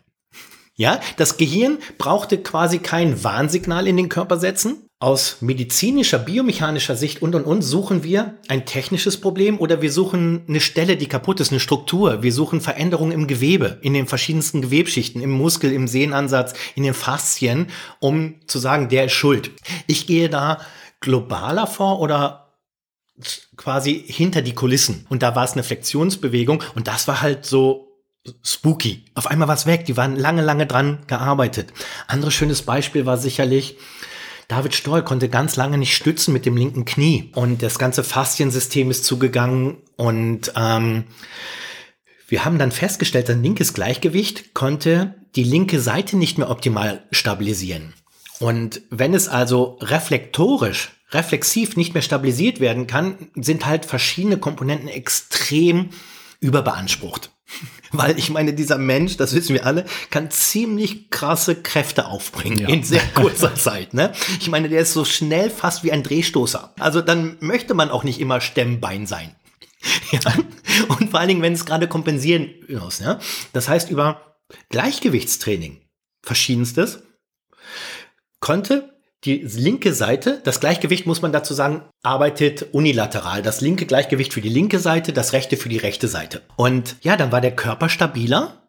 [0.74, 4.86] Ja, das Gehirn brauchte quasi kein Warnsignal in den Körper setzen.
[4.98, 10.42] Aus medizinischer, biomechanischer Sicht und und und suchen wir ein technisches Problem oder wir suchen
[10.48, 12.22] eine Stelle, die kaputt ist, eine Struktur.
[12.22, 16.94] Wir suchen Veränderungen im Gewebe, in den verschiedensten Gewebschichten, im Muskel, im Sehnenansatz, in den
[16.94, 17.66] Faszien,
[17.98, 19.50] um zu sagen, der ist schuld.
[19.86, 20.60] Ich gehe da
[21.00, 22.54] globaler vor oder
[23.56, 25.06] quasi hinter die Kulissen.
[25.08, 27.90] Und da war es eine Flexionsbewegung und das war halt so
[28.42, 29.04] spooky.
[29.14, 29.86] Auf einmal war es weg.
[29.86, 31.72] Die waren lange, lange dran gearbeitet.
[32.06, 33.76] Anderes schönes Beispiel war sicherlich,
[34.48, 38.90] David Stoll konnte ganz lange nicht stützen mit dem linken Knie und das ganze Fasziensystem
[38.90, 41.04] ist zugegangen und ähm,
[42.26, 47.94] wir haben dann festgestellt, sein linkes Gleichgewicht konnte die linke Seite nicht mehr optimal stabilisieren.
[48.40, 54.88] Und wenn es also reflektorisch, reflexiv nicht mehr stabilisiert werden kann, sind halt verschiedene Komponenten
[54.88, 55.90] extrem
[56.40, 57.30] überbeansprucht.
[57.92, 62.68] Weil ich meine, dieser Mensch, das wissen wir alle, kann ziemlich krasse Kräfte aufbringen ja.
[62.68, 63.92] in sehr kurzer Zeit.
[63.92, 64.12] Ne?
[64.40, 66.72] Ich meine, der ist so schnell fast wie ein Drehstoßer.
[66.78, 69.36] Also dann möchte man auch nicht immer Stemmbein sein.
[70.12, 70.20] ja?
[70.88, 73.00] Und vor allen Dingen, wenn es gerade kompensieren muss.
[73.00, 73.18] Ja?
[73.52, 74.38] Das heißt, über
[74.70, 75.82] Gleichgewichtstraining,
[76.22, 77.02] verschiedenstes,
[78.40, 78.90] konnte
[79.24, 83.42] die linke Seite, das Gleichgewicht muss man dazu sagen, arbeitet unilateral.
[83.42, 86.40] Das linke Gleichgewicht für die linke Seite, das rechte für die rechte Seite.
[86.56, 88.60] Und ja, dann war der Körper stabiler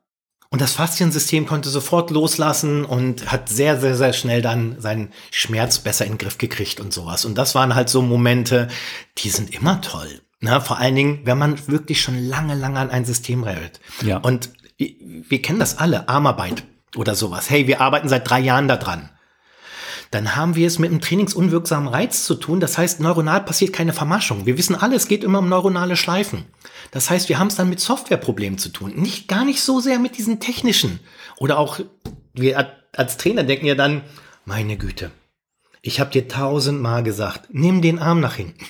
[0.49, 5.79] und das Fasziensystem konnte sofort loslassen und hat sehr, sehr, sehr schnell dann seinen Schmerz
[5.79, 7.23] besser in den Griff gekriegt und sowas.
[7.23, 8.67] Und das waren halt so Momente,
[9.19, 10.21] die sind immer toll.
[10.41, 13.79] Na, vor allen Dingen, wenn man wirklich schon lange, lange an ein System rettet.
[14.01, 14.17] Ja.
[14.17, 16.63] Und wir, wir kennen das alle, Armarbeit
[16.97, 17.49] oder sowas.
[17.49, 19.09] Hey, wir arbeiten seit drei Jahren daran.
[20.11, 22.59] Dann haben wir es mit einem trainingsunwirksamen Reiz zu tun.
[22.59, 24.45] Das heißt, neuronal passiert keine Vermaschung.
[24.45, 26.43] Wir wissen alle, es geht immer um neuronale Schleifen.
[26.91, 28.93] Das heißt, wir haben es dann mit Softwareproblemen zu tun.
[28.95, 30.99] Nicht gar nicht so sehr mit diesen technischen.
[31.37, 31.79] Oder auch,
[32.33, 34.01] wir als Trainer denken ja dann,
[34.43, 35.11] meine Güte,
[35.81, 38.59] ich habe dir tausendmal gesagt, nimm den Arm nach hinten.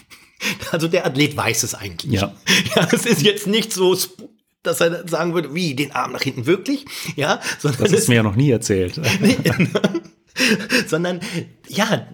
[0.72, 2.20] Also der Athlet weiß es eigentlich.
[2.20, 2.34] Ja.
[2.76, 3.96] Ja, es ist jetzt nicht so,
[4.64, 6.86] dass er sagen würde, wie, den Arm nach hinten wirklich?
[7.16, 7.84] Ja, sondern.
[7.84, 9.00] Das ist mir ja noch nie erzählt.
[10.88, 11.22] sondern,
[11.68, 12.08] ja,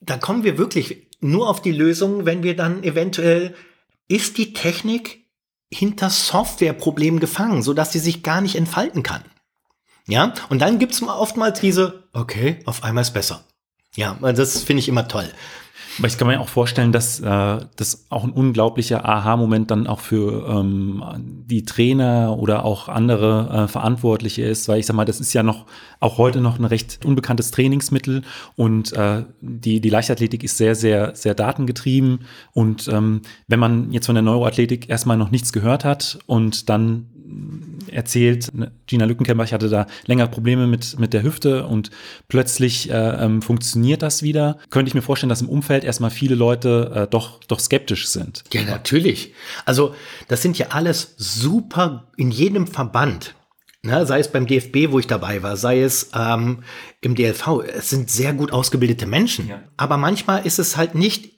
[0.00, 3.54] da kommen wir wirklich nur auf die Lösung, wenn wir dann eventuell,
[4.08, 5.24] ist die Technik
[5.70, 9.22] hinter Softwareproblemen gefangen, sodass sie sich gar nicht entfalten kann.
[10.06, 13.44] Ja, und dann gibt's oftmals diese, okay, auf einmal ist besser.
[13.96, 15.28] Ja, das finde ich immer toll.
[15.98, 20.00] Aber ich kann mir auch vorstellen, dass äh, das auch ein unglaublicher Aha-Moment dann auch
[20.00, 21.02] für ähm,
[21.46, 25.42] die Trainer oder auch andere äh, Verantwortliche ist, weil ich sag mal, das ist ja
[25.42, 25.64] noch
[26.00, 28.22] auch heute noch ein recht unbekanntes Trainingsmittel
[28.56, 32.20] und äh, die, die Leichtathletik ist sehr, sehr, sehr datengetrieben.
[32.52, 37.06] Und ähm, wenn man jetzt von der Neuroathletik erstmal noch nichts gehört hat und dann
[37.90, 38.50] erzählt,
[38.86, 41.90] Gina Lückenkämper, ich hatte da länger Probleme mit, mit der Hüfte und
[42.28, 44.58] plötzlich äh, ähm, funktioniert das wieder.
[44.70, 48.44] Könnte ich mir vorstellen, dass im Umfeld erstmal viele Leute äh, doch, doch skeptisch sind.
[48.52, 49.34] Ja, natürlich.
[49.64, 49.94] Also
[50.28, 53.34] das sind ja alles super in jedem Verband.
[53.82, 56.64] Ne, sei es beim DFB, wo ich dabei war, sei es ähm,
[57.02, 59.48] im DLV, es sind sehr gut ausgebildete Menschen.
[59.48, 59.62] Ja.
[59.76, 61.36] Aber manchmal ist es halt nicht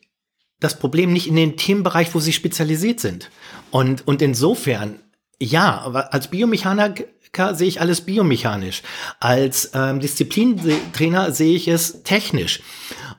[0.59, 3.31] das Problem nicht in den Themenbereich, wo sie spezialisiert sind.
[3.71, 4.99] Und, und insofern
[5.41, 8.83] ja, als Biomechaniker sehe ich alles biomechanisch.
[9.21, 12.61] Als ähm, Disziplintrainer sehe ich es technisch.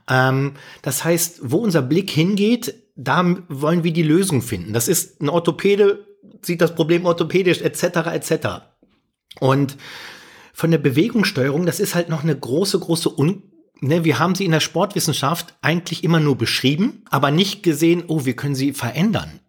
[0.09, 4.73] Ähm, das heißt, wo unser Blick hingeht, da wollen wir die Lösung finden.
[4.73, 6.05] Das ist ein Orthopäde,
[6.41, 8.47] sieht das Problem orthopädisch, etc., etc.
[9.39, 9.77] Und
[10.53, 13.43] von der Bewegungssteuerung, das ist halt noch eine große, große Un
[13.81, 18.25] Ne, wir haben sie in der Sportwissenschaft eigentlich immer nur beschrieben, aber nicht gesehen, oh,
[18.25, 19.39] wir können sie verändern.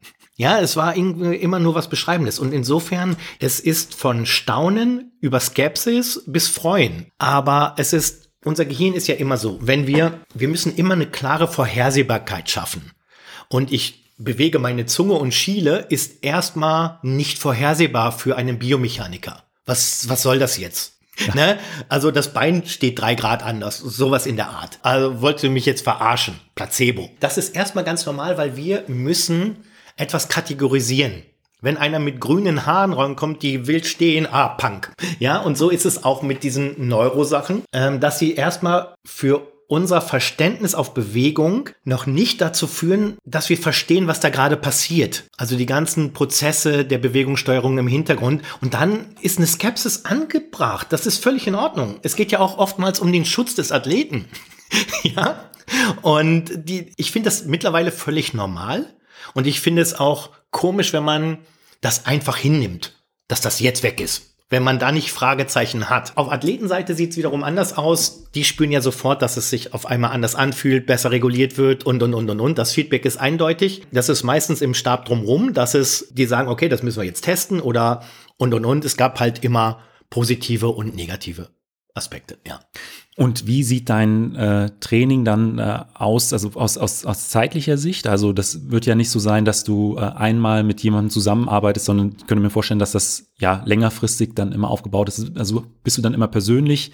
[0.40, 2.38] Ja, es war immer nur was Beschreibendes.
[2.38, 7.12] Und insofern, es ist von Staunen über Skepsis bis Freuen.
[7.18, 11.04] Aber es ist, unser Gehirn ist ja immer so, wenn wir, wir müssen immer eine
[11.04, 12.92] klare Vorhersehbarkeit schaffen.
[13.50, 19.42] Und ich bewege meine Zunge und schiele, ist erstmal nicht vorhersehbar für einen Biomechaniker.
[19.66, 20.94] Was, was soll das jetzt?
[21.18, 21.34] Ja.
[21.34, 21.58] Ne?
[21.90, 24.78] Also das Bein steht drei Grad anders, sowas in der Art.
[24.80, 27.10] Also wollte mich jetzt verarschen, Placebo.
[27.20, 29.58] Das ist erstmal ganz normal, weil wir müssen
[29.96, 31.22] etwas kategorisieren.
[31.62, 34.92] Wenn einer mit grünen Haaren rankommt, die wild stehen, ah, Punk.
[35.18, 40.00] Ja, und so ist es auch mit diesen Neurosachen, ähm, dass sie erstmal für unser
[40.00, 45.24] Verständnis auf Bewegung noch nicht dazu führen, dass wir verstehen, was da gerade passiert.
[45.36, 48.42] Also die ganzen Prozesse der Bewegungssteuerung im Hintergrund.
[48.60, 50.88] Und dann ist eine Skepsis angebracht.
[50.90, 52.00] Das ist völlig in Ordnung.
[52.02, 54.24] Es geht ja auch oftmals um den Schutz des Athleten.
[55.04, 55.50] ja.
[56.02, 58.92] Und die, ich finde das mittlerweile völlig normal.
[59.34, 61.38] Und ich finde es auch komisch, wenn man
[61.80, 64.26] das einfach hinnimmt, dass das jetzt weg ist.
[64.48, 66.16] Wenn man da nicht Fragezeichen hat.
[66.16, 68.24] Auf Athletenseite sieht es wiederum anders aus.
[68.34, 72.02] Die spüren ja sofort, dass es sich auf einmal anders anfühlt, besser reguliert wird und,
[72.02, 72.58] und, und, und, und.
[72.58, 73.86] Das Feedback ist eindeutig.
[73.92, 77.22] Das ist meistens im Stab drumrum, dass es, die sagen, okay, das müssen wir jetzt
[77.22, 78.02] testen oder
[78.38, 78.84] und, und, und.
[78.84, 81.50] Es gab halt immer positive und negative
[81.94, 82.60] Aspekte, ja.
[83.20, 88.06] Und wie sieht dein äh, Training dann äh, aus, also aus, aus, aus zeitlicher Sicht?
[88.06, 92.14] Also das wird ja nicht so sein, dass du äh, einmal mit jemandem zusammenarbeitest, sondern
[92.16, 95.36] ich könnte mir vorstellen, dass das ja längerfristig dann immer aufgebaut ist.
[95.36, 96.92] Also bist du dann immer persönlich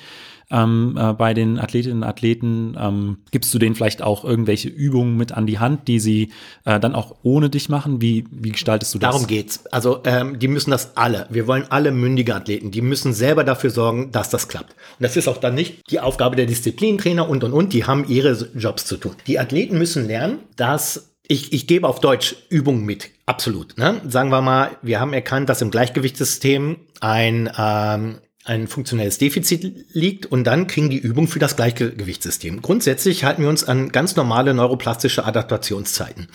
[0.51, 2.77] ähm, äh, bei den Athletinnen und Athleten?
[2.79, 6.33] Ähm, gibst du denen vielleicht auch irgendwelche Übungen mit an die Hand, die sie
[6.65, 8.01] äh, dann auch ohne dich machen?
[8.01, 9.11] Wie, wie gestaltest du das?
[9.11, 9.65] Darum geht's.
[9.73, 11.27] Also ähm, die müssen das alle.
[11.31, 12.71] Wir wollen alle mündige Athleten.
[12.71, 14.73] Die müssen selber dafür sorgen, dass das klappt.
[14.73, 17.73] Und das ist auch dann nicht die Aufgabe der Disziplintrainer und und und.
[17.73, 19.13] Die haben ihre Jobs zu tun.
[19.27, 23.77] Die Athleten müssen lernen, dass ich, ich gebe auf Deutsch Übungen mit, absolut.
[23.79, 24.01] Ne?
[24.07, 30.27] Sagen wir mal, wir haben erkannt, dass im Gleichgewichtssystem ein ähm, ein funktionelles Defizit liegt
[30.27, 32.63] und dann kriegen die Übung für das Gleichgewichtssystem.
[32.63, 36.29] Grundsätzlich halten wir uns an ganz normale neuroplastische Adaptationszeiten.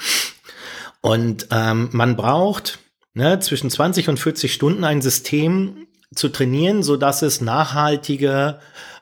[1.00, 2.80] Und ähm, man braucht
[3.14, 8.60] ne, zwischen 20 und 40 Stunden ein System zu trainieren, so dass es nachhaltige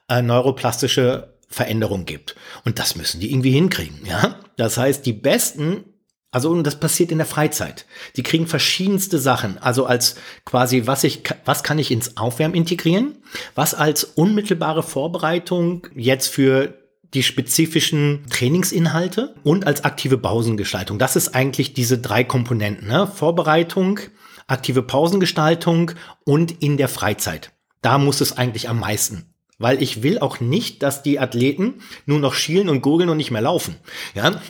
[0.08, 2.36] äh, neuroplastische Veränderungen gibt.
[2.64, 4.36] Und das müssen die irgendwie hinkriegen, ja.
[4.56, 5.84] Das heißt, die besten
[6.32, 7.86] also und das passiert in der Freizeit.
[8.16, 9.58] Die kriegen verschiedenste Sachen.
[9.58, 10.16] Also als
[10.46, 13.18] quasi, was ich, was kann ich ins Aufwärmen integrieren?
[13.56, 16.76] Was als unmittelbare Vorbereitung jetzt für
[17.16, 21.00] die spezifischen Trainingsinhalte und als aktive Pausengestaltung.
[21.00, 22.88] Das ist eigentlich diese drei Komponenten.
[22.88, 23.08] Ne?
[23.08, 24.00] Vorbereitung,
[24.46, 25.92] aktive Pausengestaltung
[26.24, 27.52] und in der Freizeit.
[27.82, 29.29] Da muss es eigentlich am meisten
[29.60, 33.30] weil ich will auch nicht, dass die Athleten nur noch schielen und gurgeln und nicht
[33.30, 33.76] mehr laufen,
[34.16, 34.42] ja,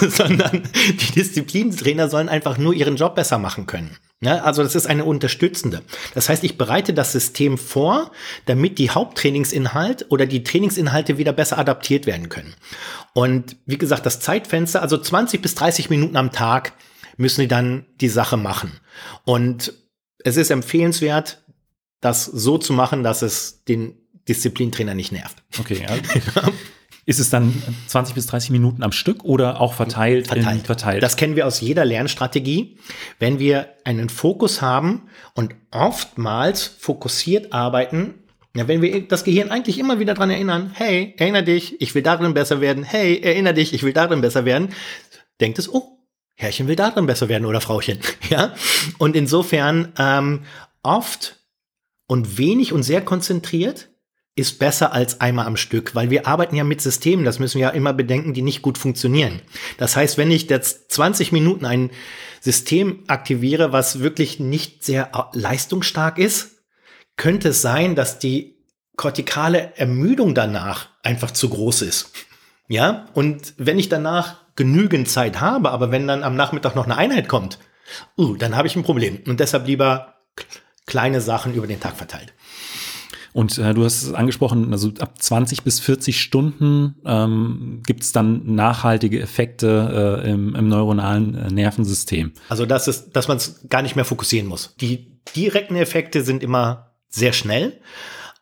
[0.00, 3.96] sondern die Disziplintrainer sollen einfach nur ihren Job besser machen können.
[4.20, 5.82] Ja, also das ist eine unterstützende.
[6.14, 8.10] Das heißt, ich bereite das System vor,
[8.46, 12.54] damit die Haupttrainingsinhalt oder die Trainingsinhalte wieder besser adaptiert werden können.
[13.14, 16.72] Und wie gesagt, das Zeitfenster, also 20 bis 30 Minuten am Tag
[17.16, 18.80] müssen die dann die Sache machen.
[19.24, 19.72] Und
[20.24, 21.44] es ist empfehlenswert,
[22.00, 25.42] das so zu machen, dass es den Disziplintrainer nicht nervt.
[25.58, 25.96] Okay, ja.
[27.08, 30.26] Ist es dann 20 bis 30 Minuten am Stück oder auch verteilt?
[30.26, 30.66] Verteilt.
[30.66, 31.02] verteilt.
[31.02, 32.76] Das kennen wir aus jeder Lernstrategie.
[33.18, 38.14] Wenn wir einen Fokus haben und oftmals fokussiert arbeiten,
[38.54, 42.02] ja, wenn wir das Gehirn eigentlich immer wieder dran erinnern, hey, erinnere dich, ich will
[42.02, 44.74] darin besser werden, hey, erinnere dich, ich will darin besser werden,
[45.40, 45.98] denkt es, oh,
[46.34, 48.00] Herrchen will darin besser werden oder Frauchen.
[48.28, 48.54] Ja?
[48.98, 50.44] Und insofern ähm,
[50.82, 51.36] oft
[52.06, 53.87] und wenig und sehr konzentriert
[54.38, 57.68] ist besser als einmal am Stück, weil wir arbeiten ja mit Systemen, das müssen wir
[57.68, 59.40] ja immer bedenken, die nicht gut funktionieren.
[59.78, 61.90] Das heißt, wenn ich jetzt 20 Minuten ein
[62.40, 66.62] System aktiviere, was wirklich nicht sehr leistungsstark ist,
[67.16, 68.56] könnte es sein, dass die
[68.96, 72.12] kortikale Ermüdung danach einfach zu groß ist.
[72.68, 76.96] Ja, und wenn ich danach genügend Zeit habe, aber wenn dann am Nachmittag noch eine
[76.96, 77.58] Einheit kommt,
[78.16, 79.20] uh, dann habe ich ein Problem.
[79.26, 80.14] Und deshalb lieber
[80.86, 82.34] kleine Sachen über den Tag verteilt.
[83.38, 88.10] Und äh, du hast es angesprochen, also ab 20 bis 40 Stunden ähm, gibt es
[88.10, 92.32] dann nachhaltige Effekte äh, im, im, neuronalen äh, Nervensystem.
[92.48, 94.74] Also das ist, dass man es gar nicht mehr fokussieren muss.
[94.80, 97.80] Die direkten Effekte sind immer sehr schnell,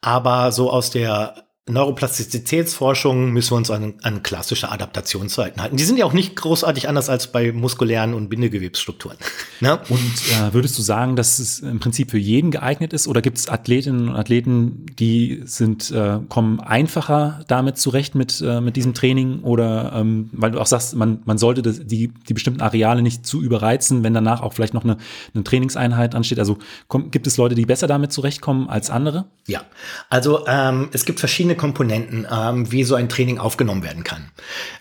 [0.01, 5.77] aber so aus der Neuroplastizitätsforschung müssen wir uns an, an klassische Adaptationszeiten halten.
[5.77, 9.17] Die sind ja auch nicht großartig anders als bei muskulären und Bindegewebsstrukturen.
[9.61, 9.81] ne?
[9.89, 13.09] Und äh, würdest du sagen, dass es im Prinzip für jeden geeignet ist?
[13.09, 18.61] Oder gibt es Athletinnen und Athleten, die sind, äh, kommen einfacher damit zurecht mit, äh,
[18.61, 19.41] mit diesem Training?
[19.41, 23.27] Oder ähm, weil du auch sagst, man, man sollte das, die, die bestimmten Areale nicht
[23.27, 24.99] zu überreizen, wenn danach auch vielleicht noch eine,
[25.35, 26.39] eine Trainingseinheit ansteht.
[26.39, 29.25] Also komm, gibt es Leute, die besser damit zurechtkommen als andere?
[29.49, 29.65] Ja,
[30.11, 34.31] also ähm, es gibt verschiedene Komponenten, ähm, wie so ein Training aufgenommen werden kann.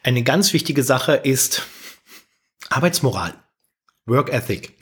[0.04, 1.64] Eine ganz wichtige Sache ist
[2.70, 3.34] Arbeitsmoral,
[4.06, 4.74] Work Ethic.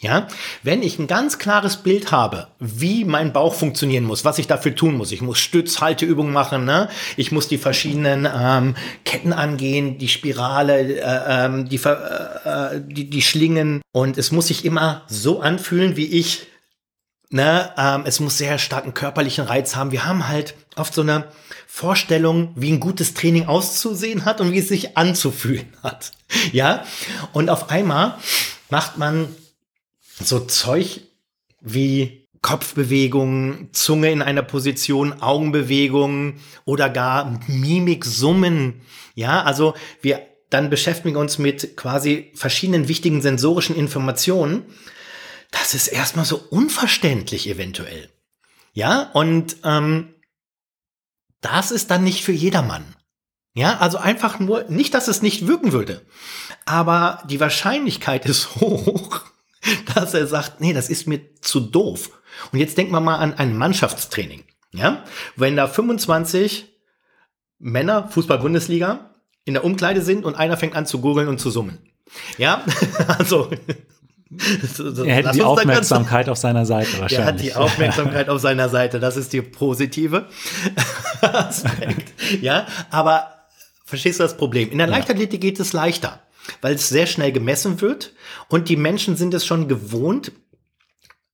[0.00, 0.28] Ja,
[0.62, 4.72] wenn ich ein ganz klares Bild habe, wie mein Bauch funktionieren muss, was ich dafür
[4.76, 6.88] tun muss, ich muss Stützhalteübungen machen, ne?
[7.16, 13.10] ich muss die verschiedenen ähm, Ketten angehen, die Spirale, äh, ähm, die, äh, äh, die,
[13.10, 16.46] die Schlingen und es muss sich immer so anfühlen, wie ich
[17.30, 19.92] Ne, ähm, es muss sehr starken körperlichen Reiz haben.
[19.92, 21.30] Wir haben halt oft so eine
[21.66, 26.12] Vorstellung, wie ein gutes Training auszusehen hat und wie es sich anzufühlen hat.
[26.52, 26.84] Ja,
[27.32, 28.18] und auf einmal
[28.68, 29.34] macht man
[30.22, 31.00] so Zeug
[31.62, 38.82] wie Kopfbewegungen, Zunge in einer Position, Augenbewegungen oder gar Mimik, Summen.
[39.14, 44.64] Ja, also wir dann beschäftigen uns mit quasi verschiedenen wichtigen sensorischen Informationen
[45.50, 48.08] das ist erstmal so unverständlich eventuell.
[48.72, 50.14] Ja, und ähm,
[51.40, 52.94] das ist dann nicht für jedermann.
[53.54, 56.06] Ja, also einfach nur, nicht, dass es nicht wirken würde,
[56.64, 59.22] aber die Wahrscheinlichkeit ist hoch,
[59.94, 62.10] dass er sagt, nee, das ist mir zu doof.
[62.52, 64.44] Und jetzt denken wir mal an ein Mannschaftstraining.
[64.72, 66.68] Ja, wenn da 25
[67.58, 71.78] Männer, Fußball-Bundesliga, in der Umkleide sind und einer fängt an zu gurgeln und zu summen.
[72.36, 72.64] Ja,
[73.18, 73.50] also
[75.06, 77.18] er hätte die Aufmerksamkeit auf seiner Seite wahrscheinlich.
[77.18, 79.00] Er hat die Aufmerksamkeit auf seiner Seite.
[79.00, 80.26] Das ist die positive
[81.22, 82.12] Aspekt.
[82.42, 83.30] Ja, aber
[83.84, 84.70] verstehst du das Problem?
[84.70, 86.20] In der Leichtathletik geht es leichter,
[86.60, 88.12] weil es sehr schnell gemessen wird
[88.48, 90.32] und die Menschen sind es schon gewohnt,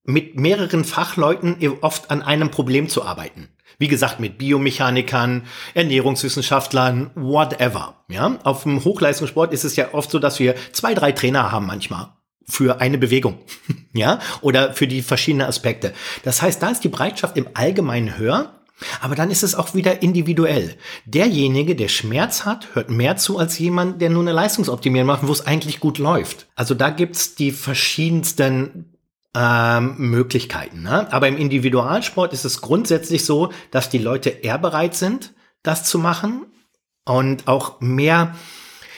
[0.05, 3.49] mit mehreren Fachleuten oft an einem Problem zu arbeiten.
[3.79, 8.05] Wie gesagt, mit Biomechanikern, Ernährungswissenschaftlern, whatever.
[8.09, 11.67] Ja, auf dem Hochleistungssport ist es ja oft so, dass wir zwei, drei Trainer haben
[11.67, 12.14] manchmal
[12.47, 13.39] für eine Bewegung,
[13.93, 15.95] ja, oder für die verschiedenen Aspekte.
[16.23, 18.61] Das heißt, da ist die Bereitschaft im Allgemeinen höher,
[19.01, 20.77] aber dann ist es auch wieder individuell.
[21.07, 25.33] Derjenige, der Schmerz hat, hört mehr zu als jemand, der nur eine Leistungsoptimierung macht, wo
[25.33, 26.47] es eigentlich gut läuft.
[26.57, 28.95] Also da gibt's die verschiedensten
[29.35, 30.83] ähm, Möglichkeiten.
[30.83, 31.13] Ne?
[31.13, 35.99] Aber im Individualsport ist es grundsätzlich so, dass die Leute eher bereit sind, das zu
[35.99, 36.47] machen
[37.05, 38.35] und auch mehr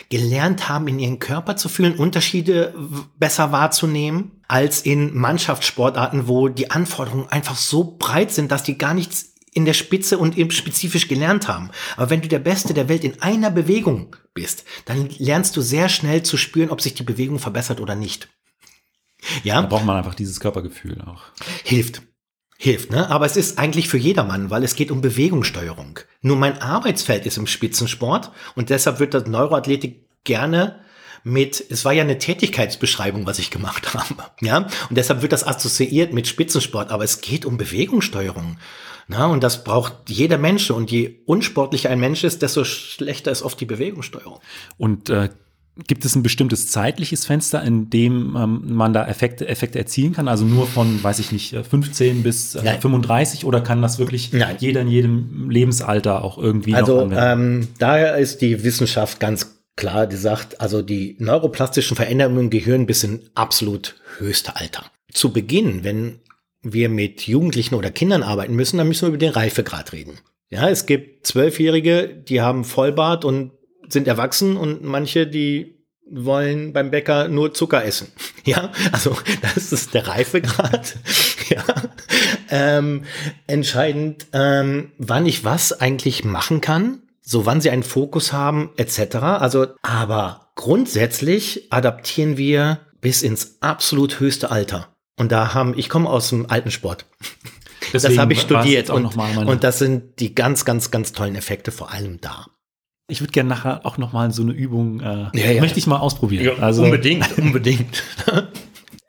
[0.09, 2.75] gelernt haben, in ihren Körper zu fühlen, Unterschiede
[3.19, 8.95] besser wahrzunehmen, als in Mannschaftssportarten, wo die Anforderungen einfach so breit sind, dass die gar
[8.95, 11.71] nichts in der Spitze und eben spezifisch gelernt haben.
[11.97, 15.89] Aber wenn du der Beste der Welt in einer Bewegung bist, dann lernst du sehr
[15.89, 18.29] schnell zu spüren, ob sich die Bewegung verbessert oder nicht.
[19.43, 19.63] Ja.
[19.63, 21.23] Da braucht man einfach dieses Körpergefühl auch.
[21.65, 22.03] Hilft.
[22.59, 23.11] Hilft, ne?
[23.11, 26.01] Aber es ist eigentlich für jedermann, weil es geht um Bewegungssteuerung.
[26.23, 30.81] Nur mein Arbeitsfeld ist im Spitzensport und deshalb wird das Neuroathletik gerne
[31.23, 34.59] mit, es war ja eine Tätigkeitsbeschreibung, was ich gemacht habe, ja?
[34.89, 38.59] Und deshalb wird das assoziiert mit Spitzensport, aber es geht um Bewegungssteuerung.
[39.09, 40.71] Na, und das braucht jeder Mensch.
[40.71, 44.41] Und je unsportlicher ein Mensch ist, desto schlechter ist oft die Bewegungssteuerung.
[44.79, 45.29] Und äh,
[45.87, 50.27] Gibt es ein bestimmtes zeitliches Fenster, in dem ähm, man da Effekte, Effekte erzielen kann?
[50.27, 54.57] Also nur von, weiß ich nicht, 15 bis äh, 35 oder kann das wirklich Nein.
[54.59, 57.61] jeder in jedem Lebensalter auch irgendwie also, noch anwenden?
[57.61, 62.87] Ähm, daher ist die Wissenschaft ganz klar, die sagt, also die neuroplastischen Veränderungen im Gehirn
[62.87, 64.85] bis in absolut höchste Alter.
[65.13, 66.21] Zu Beginn, wenn
[66.63, 70.15] wir mit Jugendlichen oder Kindern arbeiten müssen, dann müssen wir über den Reifegrad reden.
[70.49, 73.51] Ja, es gibt Zwölfjährige, die haben Vollbart und
[73.89, 75.77] sind erwachsen und manche, die
[76.09, 78.09] wollen beim Bäcker nur Zucker essen.
[78.45, 80.95] Ja, also das ist der Reifegrad.
[81.49, 81.65] ja,
[82.49, 83.03] ähm,
[83.49, 89.17] entscheidend, ähm, wann ich was eigentlich machen kann, so wann sie einen Fokus haben, etc.
[89.17, 94.95] Also, aber grundsätzlich adaptieren wir bis ins absolut höchste Alter.
[95.19, 97.07] Und da haben, ich komme aus dem alten Sport.
[97.93, 101.73] Deswegen das habe ich studiert und, und das sind die ganz, ganz, ganz tollen Effekte
[101.73, 102.47] vor allem da.
[103.09, 105.61] Ich würde gerne nachher auch noch mal so eine Übung, äh, ja, ja.
[105.61, 106.45] möchte ich mal ausprobieren.
[106.45, 108.03] Ja, also, unbedingt, unbedingt.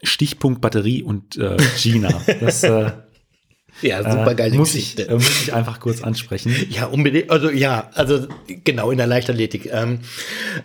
[0.03, 2.09] Stichpunkt Batterie und äh, Gina.
[2.39, 2.91] Das, äh,
[3.81, 5.03] ja, super geile äh, muss Geschichte.
[5.03, 6.53] Ich, äh, muss ich einfach kurz ansprechen.
[6.69, 7.29] Ja, unbedingt.
[7.31, 9.69] Also ja, also genau in der Leichtathletik.
[9.71, 9.99] Ähm,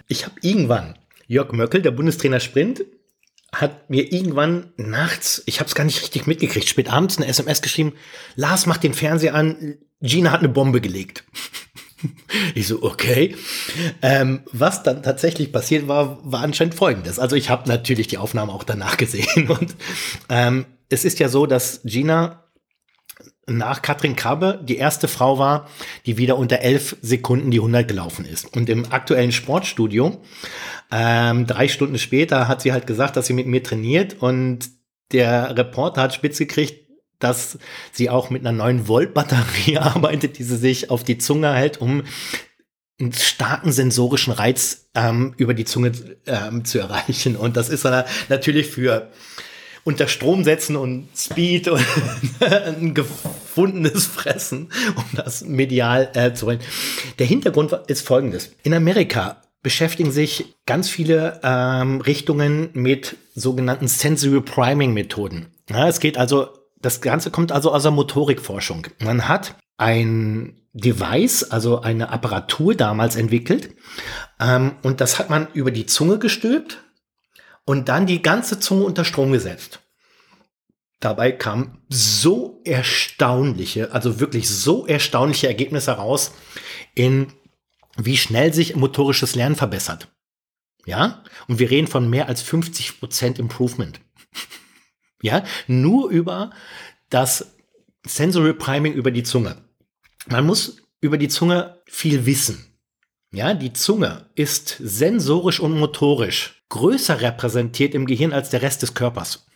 [0.09, 0.95] ich habe irgendwann
[1.27, 2.85] Jörg Möckel, der Bundestrainer Sprint,
[3.55, 7.61] hat mir irgendwann nachts, ich habe es gar nicht richtig mitgekriegt, spät abends eine SMS
[7.61, 7.93] geschrieben,
[8.35, 11.25] Lars macht den Fernseher an, Gina hat eine Bombe gelegt.
[12.55, 13.37] Ich so, okay.
[14.03, 17.19] Ähm, was dann tatsächlich passiert war, war anscheinend folgendes.
[17.19, 19.49] Also ich habe natürlich die Aufnahme auch danach gesehen.
[19.49, 19.75] Und
[20.29, 22.43] ähm, es ist ja so, dass Gina
[23.47, 25.69] nach Katrin Krabbe die erste Frau war,
[26.07, 28.57] die wieder unter elf Sekunden die 100 gelaufen ist.
[28.57, 30.23] Und im aktuellen Sportstudio,
[30.91, 34.23] ähm, drei Stunden später, hat sie halt gesagt, dass sie mit mir trainiert.
[34.23, 34.71] Und
[35.11, 36.82] der Reporter hat spitz gekriegt,
[37.23, 37.59] dass
[37.93, 41.81] sie auch mit einer 9 Volt Batterie arbeitet, die sie sich auf die Zunge hält,
[41.81, 42.03] um
[43.01, 45.93] einen starken sensorischen Reiz ähm, über die Zunge
[46.27, 47.37] ähm, zu erreichen.
[47.37, 47.85] Und das ist
[48.29, 49.11] natürlich für
[49.85, 51.85] unter Strom setzen und Speed und
[52.41, 56.61] ein gefundenes Fressen, um das medial äh, zu wollen.
[57.19, 58.53] Der Hintergrund ist folgendes.
[58.63, 65.47] In Amerika beschäftigen sich ganz viele ähm, Richtungen mit sogenannten Sensory Priming Methoden.
[65.71, 66.49] Ja, es geht also
[66.83, 68.89] das Ganze kommt also aus der Motorikforschung.
[69.01, 73.75] Man hat ein Device, also eine Apparatur damals entwickelt.
[74.41, 76.83] Ähm, und das hat man über die Zunge gestülpt
[77.65, 79.81] und dann die ganze Zunge unter Strom gesetzt.
[81.01, 86.33] Dabei kamen so erstaunliche, also wirklich so erstaunliche Ergebnisse heraus,
[86.95, 87.33] in
[87.97, 90.09] wie schnell sich motorisches Lernen verbessert.
[90.87, 91.25] Ja?
[91.49, 94.01] Und wir reden von mehr als 50% Improvement.
[95.23, 96.51] Ja, nur über
[97.09, 97.55] das
[98.05, 99.57] Sensory Priming über die Zunge.
[100.27, 102.67] Man muss über die Zunge viel wissen.
[103.33, 108.95] Ja, die Zunge ist sensorisch und motorisch größer repräsentiert im Gehirn als der Rest des
[108.95, 109.47] Körpers.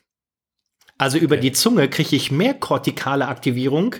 [0.98, 3.96] Also über die Zunge kriege ich mehr kortikale Aktivierung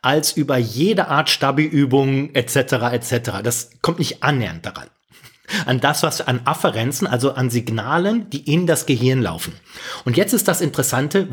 [0.00, 2.56] als über jede Art Stabi-Übung etc.
[2.92, 3.42] etc.
[3.42, 4.88] Das kommt nicht annähernd daran
[5.66, 9.52] an das, was an Afferenzen, also an Signalen, die in das Gehirn laufen.
[10.04, 11.28] Und jetzt ist das Interessante,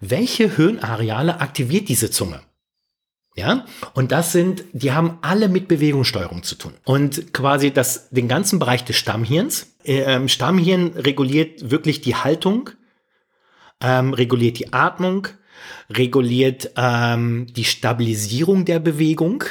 [0.00, 2.40] welche Hirnareale aktiviert diese Zunge?
[3.34, 3.64] Ja,
[3.94, 6.74] und das sind, die haben alle mit Bewegungssteuerung zu tun.
[6.84, 9.74] Und quasi das, den ganzen Bereich des Stammhirns.
[9.84, 12.70] Äh, Stammhirn reguliert wirklich die Haltung,
[13.80, 15.28] ähm, reguliert die Atmung,
[15.88, 19.44] reguliert ähm, die Stabilisierung der Bewegung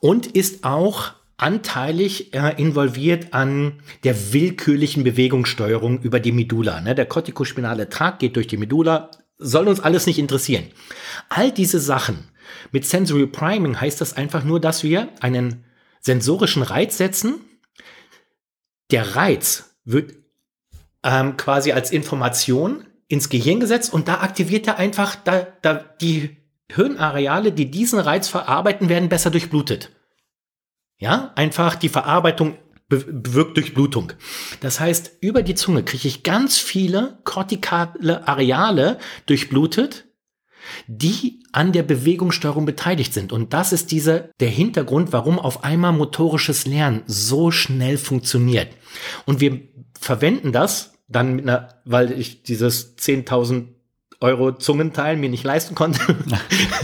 [0.00, 3.74] und ist auch anteilig äh, involviert an
[4.04, 6.80] der willkürlichen Bewegungssteuerung über die Medulla.
[6.80, 6.94] Ne?
[6.94, 10.64] Der kortikospinale Trakt geht durch die Medulla, soll uns alles nicht interessieren.
[11.28, 12.28] All diese Sachen
[12.72, 15.64] mit Sensory Priming heißt das einfach nur, dass wir einen
[16.00, 17.40] sensorischen Reiz setzen.
[18.90, 20.14] Der Reiz wird
[21.02, 26.36] ähm, quasi als Information ins Gehirn gesetzt und da aktiviert er einfach da, da die
[26.72, 29.90] Hirnareale, die diesen Reiz verarbeiten, werden besser durchblutet.
[30.98, 32.56] Ja, einfach die Verarbeitung
[32.88, 34.12] bewirkt Durchblutung.
[34.60, 40.06] Das heißt, über die Zunge kriege ich ganz viele kortikale Areale durchblutet,
[40.86, 43.32] die an der Bewegungssteuerung beteiligt sind.
[43.32, 48.68] Und das ist dieser, der Hintergrund, warum auf einmal motorisches Lernen so schnell funktioniert.
[49.24, 49.60] Und wir
[49.98, 53.68] verwenden das dann mit einer, weil ich dieses 10.000
[54.20, 56.00] Euro Zungenteil mir nicht leisten konnte,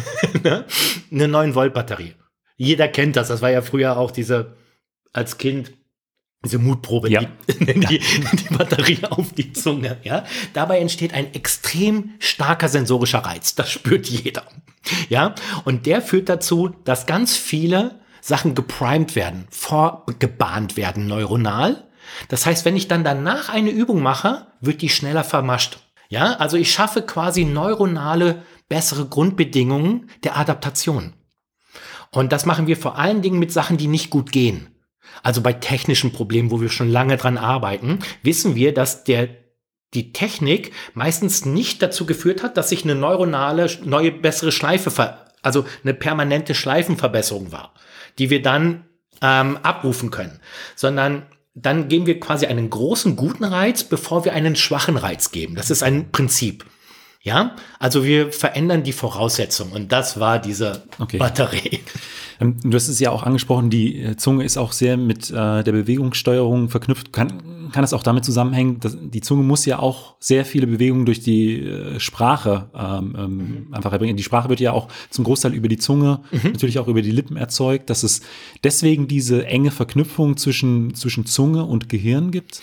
[0.42, 0.64] ne?
[1.10, 2.14] eine 9 Volt Batterie.
[2.56, 3.28] Jeder kennt das.
[3.28, 4.56] Das war ja früher auch diese
[5.12, 5.72] als Kind
[6.44, 7.20] diese Mutprobe, ja.
[7.48, 9.98] die, die, die, Batterie auf die Zunge.
[10.02, 10.24] Ja,
[10.54, 13.54] dabei entsteht ein extrem starker sensorischer Reiz.
[13.54, 14.42] Das spürt jeder.
[15.08, 15.34] Ja,
[15.64, 21.88] und der führt dazu, dass ganz viele Sachen geprimed werden, vorgebahnt werden neuronal.
[22.28, 25.78] Das heißt, wenn ich dann danach eine Übung mache, wird die schneller vermascht.
[26.08, 31.14] Ja, also ich schaffe quasi neuronale bessere Grundbedingungen der Adaptation.
[32.12, 34.68] Und das machen wir vor allen Dingen mit Sachen, die nicht gut gehen.
[35.22, 39.28] Also bei technischen Problemen, wo wir schon lange dran arbeiten, wissen wir, dass der
[39.94, 45.66] die Technik meistens nicht dazu geführt hat, dass sich eine neuronale, neue, bessere Schleife, also
[45.82, 47.74] eine permanente Schleifenverbesserung war,
[48.18, 48.84] die wir dann
[49.20, 50.40] ähm, abrufen können,
[50.76, 55.54] sondern dann geben wir quasi einen großen guten Reiz, bevor wir einen schwachen Reiz geben.
[55.54, 56.64] Das ist ein Prinzip.
[57.24, 61.18] Ja, also wir verändern die Voraussetzungen und das war diese okay.
[61.18, 61.80] Batterie.
[62.40, 65.62] Ähm, du hast es ja auch angesprochen, die äh, Zunge ist auch sehr mit äh,
[65.62, 67.12] der Bewegungssteuerung verknüpft.
[67.12, 71.06] Kann, kann es auch damit zusammenhängen, dass die Zunge muss ja auch sehr viele Bewegungen
[71.06, 73.66] durch die äh, Sprache ähm, ähm, mhm.
[73.74, 74.16] einfach erbringen.
[74.16, 76.52] Die Sprache wird ja auch zum Großteil über die Zunge, mhm.
[76.52, 78.22] natürlich auch über die Lippen erzeugt, dass es
[78.64, 82.60] deswegen diese enge Verknüpfung zwischen, zwischen Zunge und Gehirn gibt?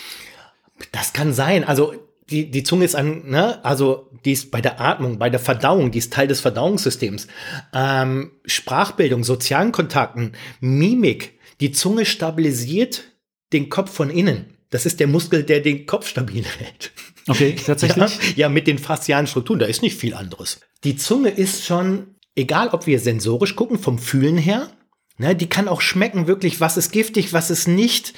[0.92, 1.64] Das kann sein.
[1.64, 1.94] Also
[2.30, 5.92] die, die Zunge ist ein, ne, also die ist bei der Atmung, bei der Verdauung,
[5.92, 7.28] die ist Teil des Verdauungssystems.
[7.74, 11.40] Ähm, Sprachbildung, sozialen Kontakten, Mimik.
[11.60, 13.04] Die Zunge stabilisiert
[13.52, 14.58] den Kopf von innen.
[14.70, 16.92] Das ist der Muskel, der den Kopf stabil hält.
[17.28, 18.18] Okay, tatsächlich?
[18.30, 20.60] Ja, ja, mit den faszialen Strukturen, da ist nicht viel anderes.
[20.84, 24.70] Die Zunge ist schon, egal ob wir sensorisch gucken, vom Fühlen her,
[25.18, 28.14] ne, die kann auch schmecken wirklich, was ist giftig, was ist nicht.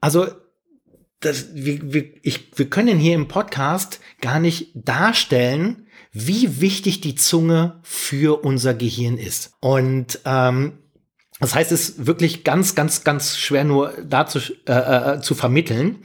[0.00, 0.26] Also
[1.20, 7.14] das, wir, wir, ich, wir können hier im Podcast gar nicht darstellen, wie wichtig die
[7.14, 9.52] Zunge für unser Gehirn ist.
[9.60, 10.78] Und ähm,
[11.40, 15.98] das heißt, es ist wirklich ganz, ganz, ganz schwer nur dazu äh, äh, zu vermitteln.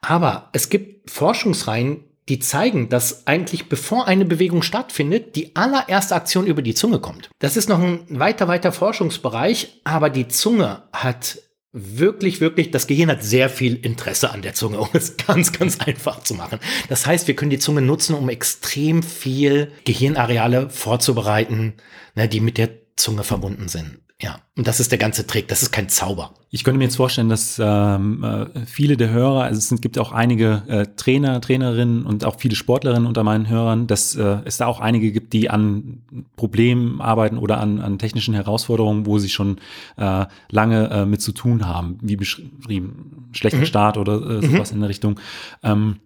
[0.00, 6.46] Aber es gibt Forschungsreihen, die zeigen, dass eigentlich bevor eine Bewegung stattfindet, die allererste Aktion
[6.46, 7.30] über die Zunge kommt.
[7.38, 11.38] Das ist noch ein weiter, weiter Forschungsbereich, aber die Zunge hat
[11.80, 15.80] wirklich, wirklich, das Gehirn hat sehr viel Interesse an der Zunge, um es ganz, ganz
[15.80, 16.58] einfach zu machen.
[16.88, 21.74] Das heißt, wir können die Zunge nutzen, um extrem viel Gehirnareale vorzubereiten,
[22.14, 23.98] ne, die mit der Zunge verbunden sind.
[24.20, 25.46] Ja, und das ist der ganze Trick.
[25.46, 26.34] Das ist kein Zauber.
[26.50, 30.10] Ich könnte mir jetzt vorstellen, dass ähm, äh, viele der Hörer, also es gibt auch
[30.10, 34.66] einige äh, Trainer, Trainerinnen und auch viele Sportlerinnen unter meinen Hörern, dass äh, es da
[34.66, 36.02] auch einige gibt, die an
[36.34, 39.58] Problemen arbeiten oder an, an technischen Herausforderungen, wo sie schon
[39.96, 43.66] äh, lange äh, mit zu tun haben, wie beschrieben, schlechter mhm.
[43.66, 44.76] Start oder äh, sowas mhm.
[44.76, 45.20] in der Richtung.
[45.62, 46.00] Ähm,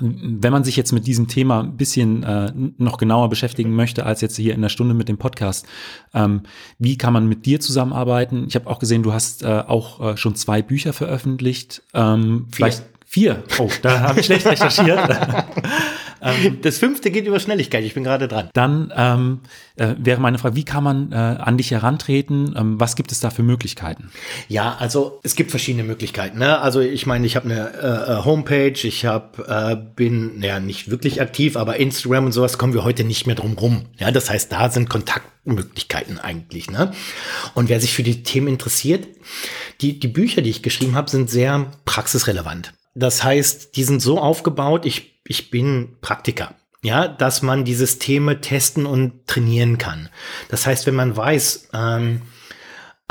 [0.00, 4.20] wenn man sich jetzt mit diesem Thema ein bisschen äh, noch genauer beschäftigen möchte, als
[4.20, 5.66] jetzt hier in der Stunde mit dem Podcast,
[6.14, 6.42] ähm,
[6.78, 8.46] wie kann man mit dir zusammenarbeiten?
[8.48, 11.82] Ich habe auch gesehen, du hast äh, auch äh, schon zwei Bücher veröffentlicht.
[11.94, 13.42] Ähm, vielleicht vier.
[13.58, 15.00] Oh, da habe ich schlecht recherchiert.
[16.22, 17.84] Ähm, das fünfte geht über Schnelligkeit.
[17.84, 18.50] Ich bin gerade dran.
[18.54, 19.40] Dann ähm,
[19.76, 22.54] äh, wäre meine Frage, wie kann man äh, an dich herantreten?
[22.56, 24.10] Ähm, was gibt es da für Möglichkeiten?
[24.48, 26.38] Ja, also es gibt verschiedene Möglichkeiten.
[26.38, 26.58] Ne?
[26.60, 30.90] Also ich meine, ich habe eine äh, äh Homepage, ich habe äh, bin ja nicht
[30.90, 33.86] wirklich aktiv, aber Instagram und sowas kommen wir heute nicht mehr drum rum.
[33.98, 36.70] Ja, das heißt, da sind Kontaktmöglichkeiten eigentlich.
[36.70, 36.92] Ne?
[37.54, 39.06] Und wer sich für die Themen interessiert,
[39.80, 42.72] die die Bücher, die ich geschrieben habe, sind sehr praxisrelevant.
[42.94, 46.54] Das heißt, die sind so aufgebaut, ich ich bin Praktiker.
[46.82, 50.08] Ja, dass man die Systeme testen und trainieren kann.
[50.48, 52.22] Das heißt, wenn man weiß, ähm,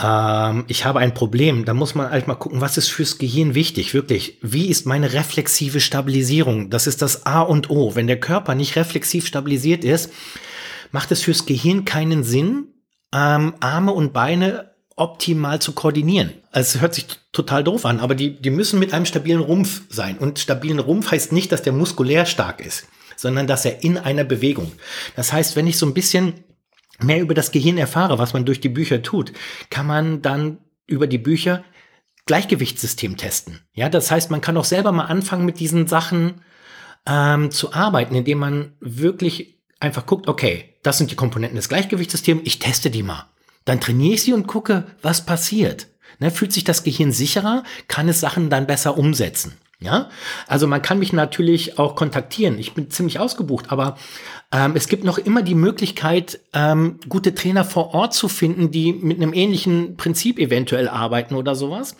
[0.02, 3.56] ähm, ich habe ein Problem, dann muss man halt mal gucken, was ist fürs Gehirn
[3.56, 4.38] wichtig, wirklich.
[4.42, 6.70] Wie ist meine reflexive Stabilisierung?
[6.70, 7.96] Das ist das A und O.
[7.96, 10.14] Wenn der Körper nicht reflexiv stabilisiert ist,
[10.92, 12.68] macht es fürs Gehirn keinen Sinn,
[13.14, 16.34] ähm, Arme und Beine optimal zu koordinieren.
[16.52, 20.18] Es hört sich total doof an, aber die, die müssen mit einem stabilen Rumpf sein.
[20.18, 24.24] Und stabilen Rumpf heißt nicht, dass der muskulär stark ist, sondern dass er in einer
[24.24, 24.72] Bewegung.
[25.16, 26.34] Das heißt, wenn ich so ein bisschen
[27.00, 29.32] mehr über das Gehirn erfahre, was man durch die Bücher tut,
[29.70, 31.64] kann man dann über die Bücher
[32.26, 33.62] Gleichgewichtssystem testen.
[33.74, 36.42] Ja, das heißt, man kann auch selber mal anfangen mit diesen Sachen
[37.06, 42.42] ähm, zu arbeiten, indem man wirklich einfach guckt, okay, das sind die Komponenten des Gleichgewichtssystems,
[42.46, 43.26] ich teste die mal.
[43.68, 45.88] Dann trainiere ich sie und gucke, was passiert.
[46.20, 49.54] Ne, fühlt sich das Gehirn sicherer, kann es Sachen dann besser umsetzen.
[49.80, 50.10] Ja,
[50.48, 52.58] also man kann mich natürlich auch kontaktieren.
[52.58, 53.98] Ich bin ziemlich ausgebucht, aber
[54.52, 58.94] ähm, es gibt noch immer die Möglichkeit, ähm, gute Trainer vor Ort zu finden, die
[58.94, 61.96] mit einem ähnlichen Prinzip eventuell arbeiten oder sowas.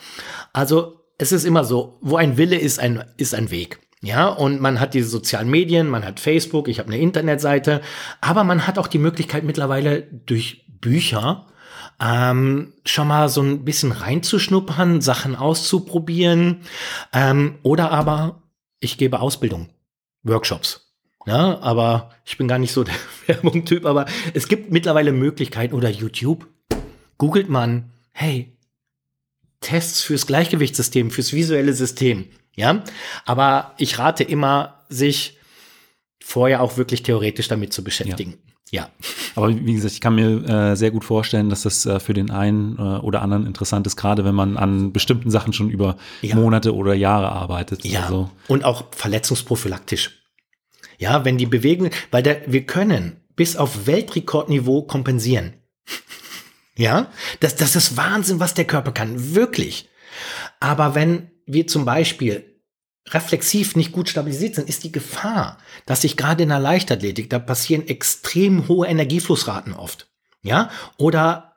[0.54, 3.80] Also es ist immer so, wo ein Wille ist, ein, ist ein Weg.
[4.02, 7.82] Ja, und man hat diese sozialen Medien, man hat Facebook, ich habe eine Internetseite,
[8.22, 11.46] aber man hat auch die Möglichkeit mittlerweile durch Bücher
[12.00, 16.62] ähm, schon mal so ein bisschen reinzuschnuppern, Sachen auszuprobieren
[17.14, 18.44] ähm, oder aber
[18.80, 19.70] ich gebe Ausbildung,
[20.24, 20.84] Workshops.
[21.26, 22.96] Ja, aber ich bin gar nicht so der
[23.26, 26.48] Werbung-Typ, aber es gibt mittlerweile Möglichkeiten oder YouTube.
[27.18, 28.58] Googelt man, hey,
[29.60, 32.28] Tests fürs Gleichgewichtssystem, fürs visuelle System.
[32.56, 32.84] Ja,
[33.26, 35.38] aber ich rate immer, sich
[36.24, 38.32] vorher auch wirklich theoretisch damit zu beschäftigen.
[38.32, 38.47] Ja.
[38.72, 38.90] Ja.
[39.36, 42.32] Aber wie gesagt, ich kann mir äh, sehr gut vorstellen, dass das äh, für den
[42.32, 46.36] einen äh, oder anderen interessant ist, gerade wenn man an bestimmten Sachen schon über ja.
[46.36, 47.86] Monate oder Jahre arbeitet.
[47.86, 48.04] Ja.
[48.04, 48.30] Also.
[48.48, 50.24] Und auch verletzungsprophylaktisch.
[50.98, 55.54] Ja, wenn die Bewegung, weil der, wir können bis auf Weltrekordniveau kompensieren.
[56.76, 57.08] ja,
[57.40, 59.36] das, das ist Wahnsinn, was der Körper kann.
[59.36, 59.90] Wirklich.
[60.60, 62.57] Aber wenn wir zum Beispiel
[63.12, 67.40] reflexiv nicht gut stabilisiert sind, ist die Gefahr, dass sich gerade in der Leichtathletik, da
[67.40, 70.08] passieren extrem hohe Energieflussraten oft.
[70.44, 71.56] Ja, oder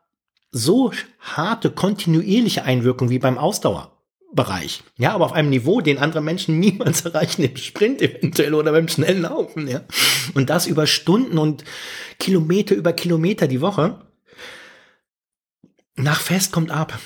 [0.50, 4.82] so harte, kontinuierliche Einwirkungen wie beim Ausdauerbereich.
[4.96, 8.88] Ja, aber auf einem Niveau, den andere Menschen niemals erreichen, im Sprint eventuell oder beim
[8.88, 9.68] schnellen Laufen.
[9.68, 9.82] Ja,
[10.34, 11.64] und das über Stunden und
[12.18, 14.00] Kilometer über Kilometer die Woche.
[15.96, 16.98] Nach Fest kommt ab.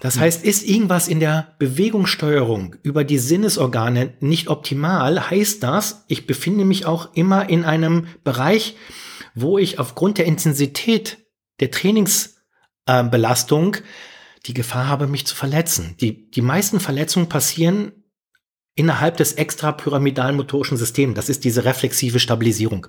[0.00, 0.22] Das hm.
[0.22, 6.64] heißt, ist irgendwas in der Bewegungssteuerung über die Sinnesorgane nicht optimal, heißt das, ich befinde
[6.64, 8.76] mich auch immer in einem Bereich,
[9.34, 11.18] wo ich aufgrund der Intensität
[11.60, 13.82] der Trainingsbelastung äh,
[14.46, 15.96] die Gefahr habe, mich zu verletzen.
[16.00, 17.92] Die, die meisten Verletzungen passieren
[18.74, 21.16] innerhalb des extrapyramidalen motorischen Systems.
[21.16, 22.86] Das ist diese reflexive Stabilisierung.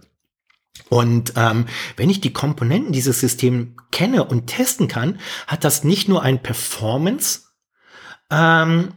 [0.88, 1.65] Und ähm,
[1.97, 6.41] wenn ich die Komponenten dieses Systems kenne und testen kann, hat das nicht nur ein
[6.41, 7.41] Performance
[8.32, 8.93] ähm,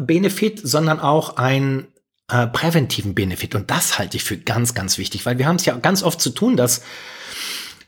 [0.00, 1.88] Benefit, sondern auch ein
[2.28, 3.54] äh, präventiven Benefit.
[3.54, 6.20] Und das halte ich für ganz, ganz wichtig, weil wir haben es ja ganz oft
[6.20, 6.82] zu tun, dass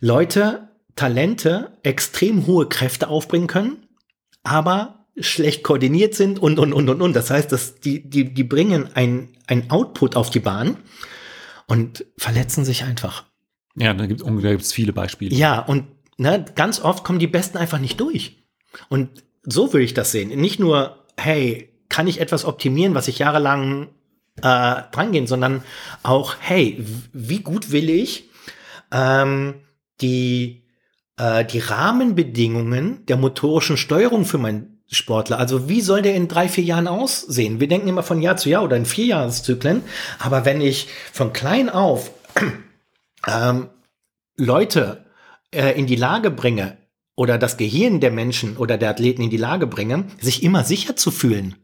[0.00, 3.86] Leute, Talente extrem hohe Kräfte aufbringen können,
[4.42, 7.12] aber schlecht koordiniert sind und, und, und, und, und.
[7.14, 10.76] Das heißt, dass die, die, die bringen ein, ein Output auf die Bahn,
[11.72, 13.24] und verletzen sich einfach.
[13.76, 15.34] Ja, da gibt es viele Beispiele.
[15.34, 15.86] Ja, und
[16.18, 18.44] ne, ganz oft kommen die Besten einfach nicht durch.
[18.90, 20.38] Und so würde ich das sehen.
[20.38, 23.88] Nicht nur, hey, kann ich etwas optimieren, was ich jahrelang
[24.36, 25.62] äh, drangehen, sondern
[26.02, 28.28] auch, hey, wie gut will ich
[28.92, 29.62] ähm,
[30.02, 30.66] die,
[31.16, 35.38] äh, die Rahmenbedingungen der motorischen Steuerung für mein Sportler.
[35.38, 37.60] Also wie soll der in drei, vier Jahren aussehen?
[37.60, 39.82] Wir denken immer von Jahr zu Jahr oder in vier Jahreszyklen.
[40.18, 42.10] Aber wenn ich von klein auf
[43.26, 43.68] ähm,
[44.36, 45.06] Leute
[45.50, 46.76] äh, in die Lage bringe
[47.16, 50.94] oder das Gehirn der Menschen oder der Athleten in die Lage bringe, sich immer sicher
[50.94, 51.56] zu fühlen,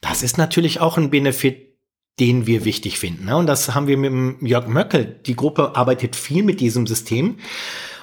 [0.00, 1.76] das ist natürlich auch ein Benefit,
[2.18, 3.26] den wir wichtig finden.
[3.26, 3.36] Ne?
[3.36, 5.20] Und das haben wir mit Jörg Möckel.
[5.26, 7.38] Die Gruppe arbeitet viel mit diesem System.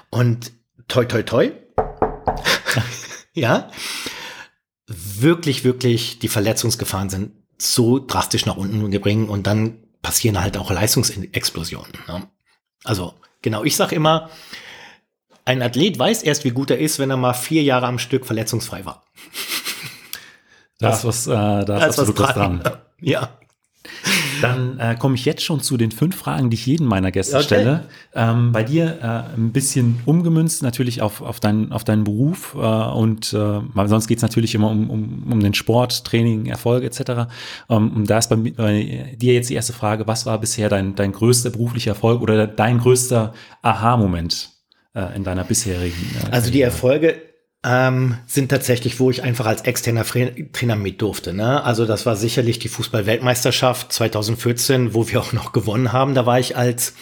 [0.10, 0.52] Und
[0.88, 1.52] toi, toi, toi.
[3.34, 3.70] ja
[4.90, 10.72] wirklich, wirklich die Verletzungsgefahren sind so drastisch nach unten gebringen und dann passieren halt auch
[10.72, 11.92] Leistungsexplosionen.
[12.08, 12.28] Ne?
[12.84, 14.30] Also genau, ich sage immer,
[15.46, 18.26] ein Athlet weiß erst, wie gut er ist, wenn er mal vier Jahre am Stück
[18.26, 19.04] verletzungsfrei war.
[20.80, 22.64] Da ist was, äh, da ist absolut was dran.
[23.02, 23.38] Ja.
[24.42, 27.36] Dann äh, komme ich jetzt schon zu den fünf Fragen, die ich jedem meiner Gäste
[27.36, 27.46] okay.
[27.46, 27.86] stelle.
[28.14, 32.58] Ähm, bei dir äh, ein bisschen umgemünzt natürlich auf, auf, dein, auf deinen Beruf äh,
[32.58, 37.32] und äh, sonst geht es natürlich immer um, um, um den Sport, Training, Erfolge etc.
[37.70, 40.96] Ähm, und da ist bei, bei, dir jetzt die erste Frage, was war bisher dein,
[40.96, 44.50] dein größter beruflicher Erfolg oder dein größter Aha-Moment
[44.94, 45.96] äh, in deiner bisherigen?
[46.28, 47.29] Äh, also die Erfolge
[47.64, 51.34] ähm, sind tatsächlich, wo ich einfach als externer Trainer mit durfte.
[51.34, 51.64] Ne?
[51.64, 56.16] Also das war sicherlich die Fußball-Weltmeisterschaft 2014, wo wir auch noch gewonnen haben.
[56.16, 56.94] Da war ich als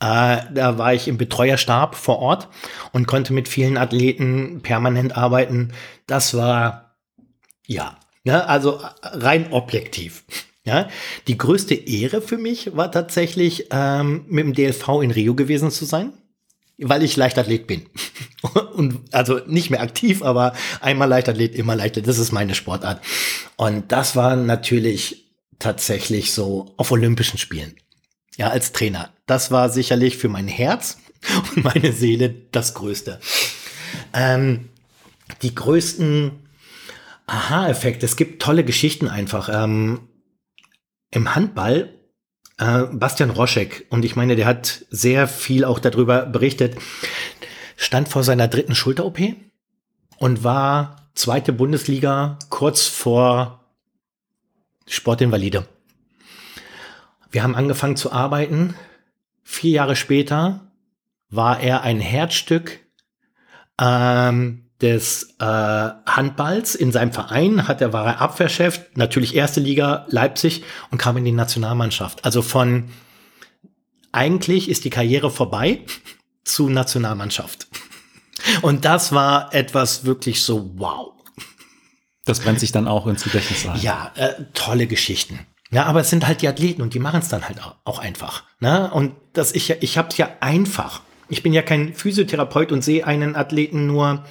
[0.00, 2.48] äh, da war ich im Betreuerstab vor Ort
[2.92, 5.72] und konnte mit vielen Athleten permanent arbeiten.
[6.06, 6.96] Das war
[7.66, 8.48] ja, ne?
[8.48, 10.24] also rein objektiv.
[10.64, 10.88] Ja,
[11.26, 15.84] die größte Ehre für mich war tatsächlich ähm, mit dem DLV in Rio gewesen zu
[15.84, 16.12] sein
[16.80, 17.86] weil ich Leichtathlet bin.
[18.74, 22.08] Und also nicht mehr aktiv, aber einmal Leichtathlet, immer Leichtathlet.
[22.08, 23.02] Das ist meine Sportart.
[23.56, 27.74] Und das war natürlich tatsächlich so auf Olympischen Spielen.
[28.36, 29.10] Ja, als Trainer.
[29.26, 30.98] Das war sicherlich für mein Herz
[31.54, 33.20] und meine Seele das Größte.
[34.12, 34.70] Ähm,
[35.42, 36.32] die größten
[37.26, 38.06] Aha-Effekte.
[38.06, 39.48] Es gibt tolle Geschichten einfach.
[39.52, 40.08] Ähm,
[41.10, 41.99] Im Handball
[42.60, 46.76] äh, Bastian Roschek, und ich meine, der hat sehr viel auch darüber berichtet,
[47.76, 49.18] stand vor seiner dritten Schulter-OP
[50.18, 53.64] und war zweite Bundesliga kurz vor
[54.86, 55.66] Sportinvalide.
[57.30, 58.74] wir haben angefangen zu arbeiten.
[59.42, 60.60] Vier Jahre später
[61.28, 62.80] war er ein Herzstück
[63.80, 70.06] ähm, des äh, Handballs in seinem Verein, hat er, war er Abwehrchef, natürlich erste Liga
[70.08, 72.24] Leipzig und kam in die Nationalmannschaft.
[72.24, 72.90] Also von
[74.12, 75.80] eigentlich ist die Karriere vorbei
[76.44, 77.68] zu Nationalmannschaft.
[78.62, 81.12] Und das war etwas wirklich so wow.
[82.24, 83.78] Das brennt sich dann auch ins Gedächtnis ein.
[83.80, 85.40] Ja, äh, tolle Geschichten.
[85.70, 88.44] Ja, aber es sind halt die Athleten und die machen es dann halt auch einfach.
[88.58, 88.90] Ne?
[88.92, 91.02] Und das ich, ich habe es ja einfach.
[91.28, 94.24] Ich bin ja kein Physiotherapeut und sehe einen Athleten nur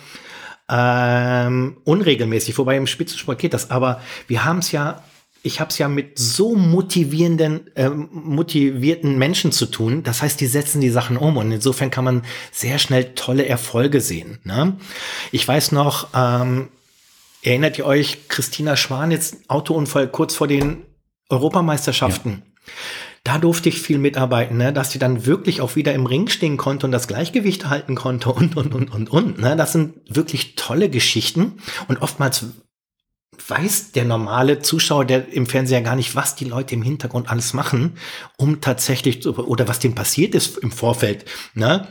[0.70, 3.72] ähm, unregelmäßig, wobei im Spitzensport geht das.
[3.72, 5.04] Aber wir haben es ja,
[5.42, 10.04] ich habe es ja mit so motivierenden, äh, motivierten Menschen zu tun.
[10.04, 14.02] Das heißt, die setzen die Sachen um und insofern kann man sehr schnell tolle Erfolge
[14.02, 14.40] sehen.
[14.44, 14.78] Ne?
[15.32, 16.70] Ich weiß noch, ähm,
[17.42, 20.86] erinnert ihr euch, Christina Schwan, jetzt Autounfall kurz vor den
[21.30, 22.44] Europameisterschaften.
[22.44, 22.49] Ja.
[23.30, 24.74] Da durfte ich viel mitarbeiten, ne?
[24.74, 28.30] dass sie dann wirklich auch wieder im Ring stehen konnte und das Gleichgewicht halten konnte
[28.34, 29.38] und, und, und, und, und.
[29.38, 29.56] Ne?
[29.56, 32.46] Das sind wirklich tolle Geschichten und oftmals
[33.48, 37.54] weiß der normale Zuschauer, der im Fernseher gar nicht, was die Leute im Hintergrund alles
[37.54, 37.98] machen,
[38.36, 41.26] um tatsächlich, oder was dem passiert ist im Vorfeld.
[41.54, 41.88] Ne?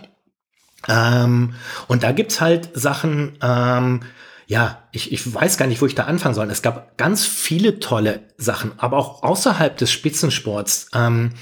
[0.89, 1.55] Ähm,
[1.87, 4.01] und da gibt's halt Sachen, ähm,
[4.49, 6.51] ja, ich, ich weiß gar nicht, wo ich da anfangen soll.
[6.51, 10.89] Es gab ganz viele tolle Sachen, aber auch außerhalb des Spitzensports.
[10.95, 11.35] Ähm,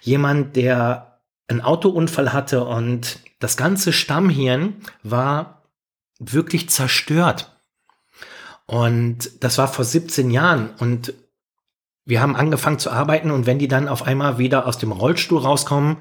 [0.00, 5.64] jemand, der einen Autounfall hatte und das ganze Stammhirn war
[6.20, 7.50] wirklich zerstört.
[8.66, 10.70] Und das war vor 17 Jahren.
[10.78, 11.14] Und
[12.04, 15.40] wir haben angefangen zu arbeiten und wenn die dann auf einmal wieder aus dem Rollstuhl
[15.40, 15.96] rauskommen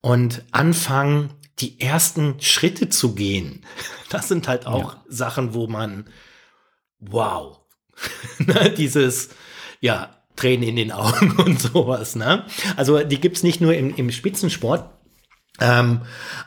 [0.00, 3.64] und anfangen, die ersten Schritte zu gehen,
[4.10, 5.02] das sind halt auch ja.
[5.08, 6.08] Sachen, wo man,
[6.98, 7.60] wow,
[8.38, 9.30] ne, dieses,
[9.80, 12.44] ja, Tränen in den Augen und sowas, ne?
[12.76, 14.90] Also die gibt's nicht nur im, im Spitzensport,
[15.60, 16.02] ähm,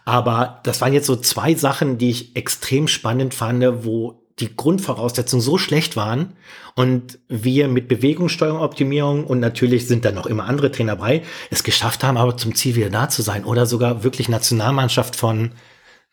[0.05, 5.42] aber das waren jetzt so zwei Sachen, die ich extrem spannend fand, wo die Grundvoraussetzungen
[5.42, 6.34] so schlecht waren
[6.76, 11.64] und wir mit Bewegungssteuerung, Optimierung und natürlich sind da noch immer andere Trainer bei, es
[11.64, 15.52] geschafft haben, aber zum Ziel wieder da zu sein oder sogar wirklich Nationalmannschaft von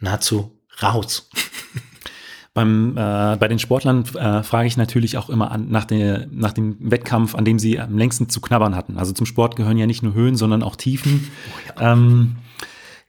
[0.00, 0.52] nahezu
[0.82, 1.30] raus.
[2.54, 6.54] Beim, äh, bei den Sportlern äh, frage ich natürlich auch immer an, nach, der, nach
[6.54, 8.96] dem Wettkampf, an dem sie am längsten zu knabbern hatten.
[8.96, 11.30] Also zum Sport gehören ja nicht nur Höhen, sondern auch Tiefen.
[11.50, 11.92] Oh ja.
[11.92, 12.36] ähm,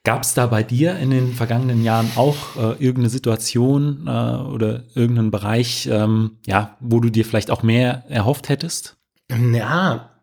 [0.03, 4.83] Gab es da bei dir in den vergangenen Jahren auch äh, irgendeine Situation äh, oder
[4.95, 8.97] irgendeinen Bereich, ähm, ja, wo du dir vielleicht auch mehr erhofft hättest?
[9.29, 10.17] Ja,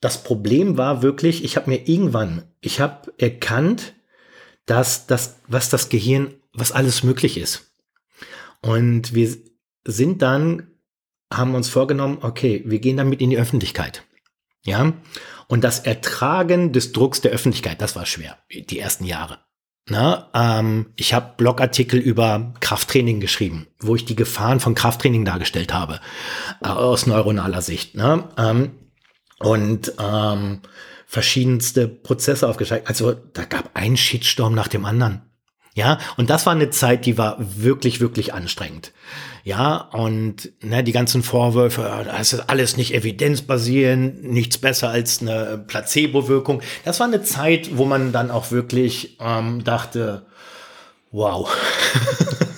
[0.00, 3.94] das Problem war wirklich, ich habe mir irgendwann, ich habe erkannt,
[4.66, 7.72] dass das, was das Gehirn, was alles möglich ist.
[8.62, 9.36] Und wir
[9.84, 10.68] sind dann,
[11.32, 14.04] haben uns vorgenommen, okay, wir gehen damit in die Öffentlichkeit.
[14.64, 14.92] Ja.
[15.48, 19.38] Und das Ertragen des Drucks der Öffentlichkeit, das war schwer, die ersten Jahre.
[19.88, 25.74] Na, ähm, ich habe Blogartikel über Krafttraining geschrieben, wo ich die Gefahren von Krafttraining dargestellt
[25.74, 26.00] habe,
[26.62, 27.96] äh, aus neuronaler Sicht.
[27.96, 28.28] Ne?
[28.36, 28.70] Ähm,
[29.40, 30.60] und ähm,
[31.06, 32.86] verschiedenste Prozesse aufgezeigt.
[32.86, 35.22] Also da gab ein Shitstorm nach dem anderen.
[35.74, 38.92] Ja, und das war eine Zeit, die war wirklich, wirklich anstrengend.
[39.44, 45.64] Ja, und ne, die ganzen Vorwürfe, das ist alles nicht evidenzbasierend, nichts besser als eine
[45.66, 46.62] Placebo-Wirkung.
[46.84, 50.26] Das war eine Zeit, wo man dann auch wirklich ähm, dachte,
[51.10, 51.50] wow,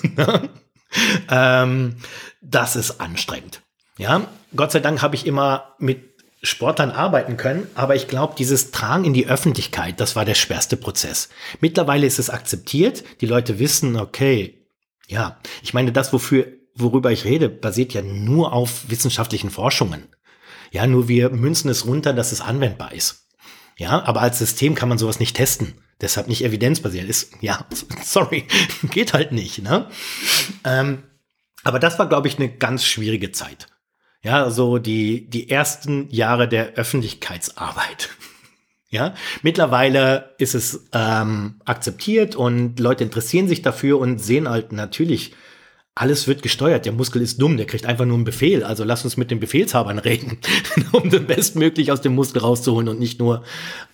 [0.17, 0.49] ne?
[1.31, 1.97] ähm,
[2.41, 3.63] das ist anstrengend.
[3.99, 4.27] Ja,
[4.57, 6.13] Gott sei Dank habe ich immer mit
[6.43, 10.77] Sportlern arbeiten können, aber ich glaube, dieses Tragen in die Öffentlichkeit, das war der schwerste
[10.77, 11.29] Prozess.
[11.61, 14.59] Mittlerweile ist es akzeptiert, die Leute wissen, okay,
[15.07, 20.09] ja, ich meine, das, wofür, worüber ich rede, basiert ja nur auf wissenschaftlichen Forschungen.
[20.71, 23.29] Ja, nur wir münzen es runter, dass es anwendbar ist.
[23.77, 25.75] Ja, aber als System kann man sowas nicht testen.
[26.01, 27.33] Deshalb nicht evidenzbasiert ist.
[27.41, 27.67] Ja,
[28.03, 28.47] sorry,
[28.91, 29.63] geht halt nicht.
[29.63, 29.89] Ne?
[30.65, 31.05] Ähm,
[31.65, 33.69] aber das war, glaube ich, eine ganz schwierige Zeit.
[34.23, 38.11] Ja, so die, die ersten Jahre der Öffentlichkeitsarbeit.
[38.95, 45.35] Ja, mittlerweile ist es ähm, akzeptiert und Leute interessieren sich dafür und sehen halt natürlich,
[45.95, 46.87] alles wird gesteuert.
[46.87, 48.65] Der Muskel ist dumm, der kriegt einfach nur einen Befehl.
[48.65, 50.39] Also lass uns mit den Befehlshabern reden,
[50.93, 53.45] um den bestmöglich aus dem Muskel rauszuholen und nicht nur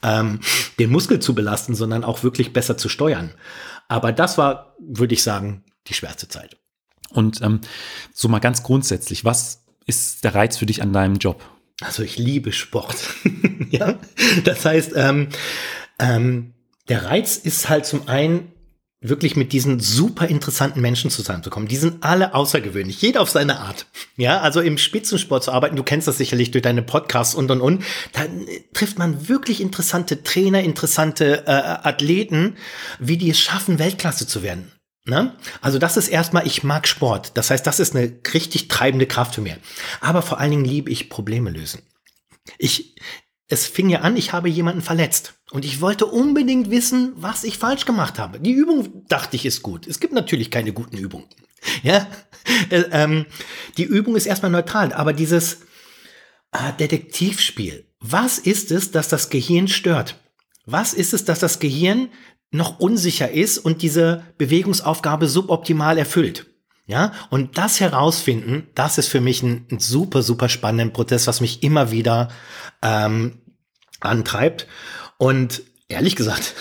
[0.03, 0.40] ähm,
[0.78, 3.32] den Muskel zu belasten, sondern auch wirklich besser zu steuern.
[3.88, 6.57] Aber das war, würde ich sagen, die schwerste Zeit.
[7.11, 7.61] Und ähm,
[8.12, 11.42] so mal ganz grundsätzlich, was ist der Reiz für dich an deinem Job?
[11.80, 12.96] Also ich liebe Sport.
[13.70, 13.99] ja,
[14.44, 15.28] das heißt, ähm,
[15.99, 16.55] ähm,
[16.88, 18.53] der Reiz ist halt zum einen
[19.01, 21.68] wirklich mit diesen super interessanten Menschen zusammenzukommen.
[21.68, 23.86] Die sind alle außergewöhnlich, jeder auf seine Art.
[24.16, 27.61] Ja, also im Spitzensport zu arbeiten, du kennst das sicherlich durch deine Podcasts und und
[27.61, 28.22] und, da
[28.74, 32.57] trifft man wirklich interessante Trainer, interessante äh, Athleten,
[32.99, 34.72] wie die es schaffen, Weltklasse zu werden.
[35.05, 35.34] Ne?
[35.61, 37.32] Also das ist erstmal, ich mag Sport.
[37.34, 39.55] Das heißt, das ist eine richtig treibende Kraft für mich.
[40.01, 41.82] Aber vor allen Dingen liebe ich Probleme lösen.
[42.59, 42.96] Ich,
[43.49, 45.34] es fing ja an, ich habe jemanden verletzt.
[45.51, 48.38] Und ich wollte unbedingt wissen, was ich falsch gemacht habe.
[48.38, 49.86] Die Übung dachte ich ist gut.
[49.86, 51.26] Es gibt natürlich keine guten Übungen.
[51.82, 52.07] Ja,
[52.70, 53.26] äh, ähm,
[53.78, 55.62] die Übung ist erstmal neutral, aber dieses
[56.53, 57.86] äh, Detektivspiel.
[58.01, 60.20] Was ist es, dass das Gehirn stört?
[60.66, 62.11] Was ist es, dass das Gehirn
[62.51, 66.46] noch unsicher ist und diese Bewegungsaufgabe suboptimal erfüllt?
[66.89, 71.43] Ja, und das herausfinden, das ist für mich ein, ein super, super spannender Prozess, was
[71.43, 72.30] mich immer wieder
[72.80, 73.43] ähm,
[74.01, 74.66] antreibt.
[75.18, 76.55] Und ehrlich gesagt,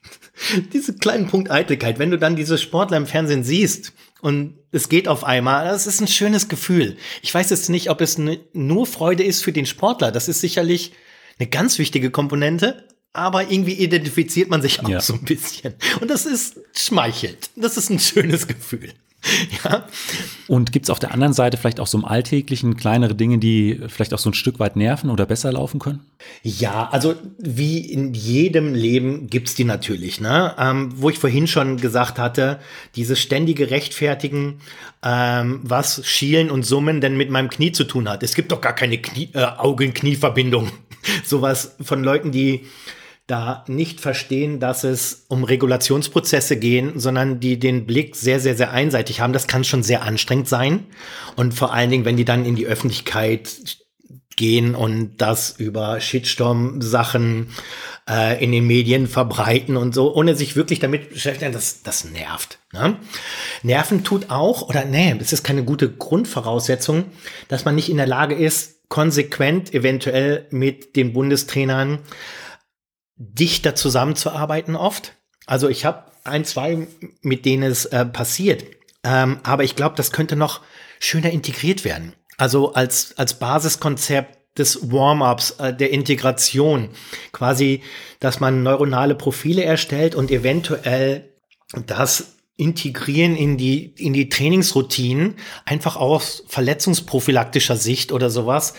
[0.72, 5.08] diese kleinen Punkt Eitelkeit, wenn du dann diese Sportler im Fernsehen siehst und es geht
[5.08, 6.96] auf einmal, das ist ein schönes Gefühl.
[7.20, 10.10] Ich weiß jetzt nicht, ob es nur Freude ist für den Sportler.
[10.10, 10.92] Das ist sicherlich
[11.38, 15.02] eine ganz wichtige Komponente, aber irgendwie identifiziert man sich auch ja.
[15.02, 15.74] so ein bisschen.
[16.00, 17.50] Und das ist schmeichelt.
[17.56, 18.94] Das ist ein schönes Gefühl.
[19.64, 19.84] ja.
[20.48, 23.80] Und gibt es auf der anderen Seite vielleicht auch so im Alltäglichen kleinere Dinge, die
[23.88, 26.00] vielleicht auch so ein Stück weit nerven oder besser laufen können?
[26.42, 30.20] Ja, also wie in jedem Leben gibt's die natürlich.
[30.20, 30.54] Ne?
[30.58, 32.60] Ähm, wo ich vorhin schon gesagt hatte,
[32.94, 34.60] dieses ständige Rechtfertigen,
[35.02, 38.22] ähm, was Schielen und Summen denn mit meinem Knie zu tun hat.
[38.22, 40.70] Es gibt doch gar keine äh, Augen-Knie-Verbindung.
[41.24, 42.66] Sowas von Leuten, die
[43.26, 48.70] da nicht verstehen, dass es um Regulationsprozesse gehen, sondern die den Blick sehr, sehr, sehr
[48.70, 49.32] einseitig haben.
[49.32, 50.86] Das kann schon sehr anstrengend sein.
[51.34, 53.78] Und vor allen Dingen, wenn die dann in die Öffentlichkeit
[54.36, 57.48] gehen und das über Shitstorm-Sachen
[58.08, 62.58] äh, in den Medien verbreiten und so, ohne sich wirklich damit beschäftigen, das, das nervt.
[62.72, 62.96] Ne?
[63.62, 67.06] Nerven tut auch, oder nee, es ist keine gute Grundvoraussetzung,
[67.48, 71.98] dass man nicht in der Lage ist, konsequent eventuell mit den Bundestrainern
[73.16, 75.14] dichter zusammenzuarbeiten oft.
[75.46, 76.86] Also ich habe ein, zwei,
[77.22, 78.64] mit denen es äh, passiert.
[79.04, 80.60] Ähm, aber ich glaube, das könnte noch
[80.98, 82.14] schöner integriert werden.
[82.36, 86.90] Also als, als Basiskonzept des Warm-ups, äh, der Integration.
[87.32, 87.82] Quasi,
[88.20, 91.32] dass man neuronale Profile erstellt und eventuell
[91.86, 98.74] das integrieren in die, in die Trainingsroutinen, einfach aus verletzungsprophylaktischer Sicht oder sowas.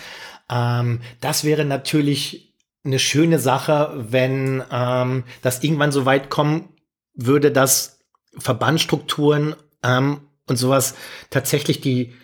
[0.50, 2.47] Ähm, das wäre natürlich
[2.84, 6.68] eine schöne Sache, wenn ähm, das irgendwann so weit kommen
[7.14, 8.00] würde, dass
[8.36, 10.94] Verbandstrukturen ähm, und sowas
[11.30, 12.14] tatsächlich die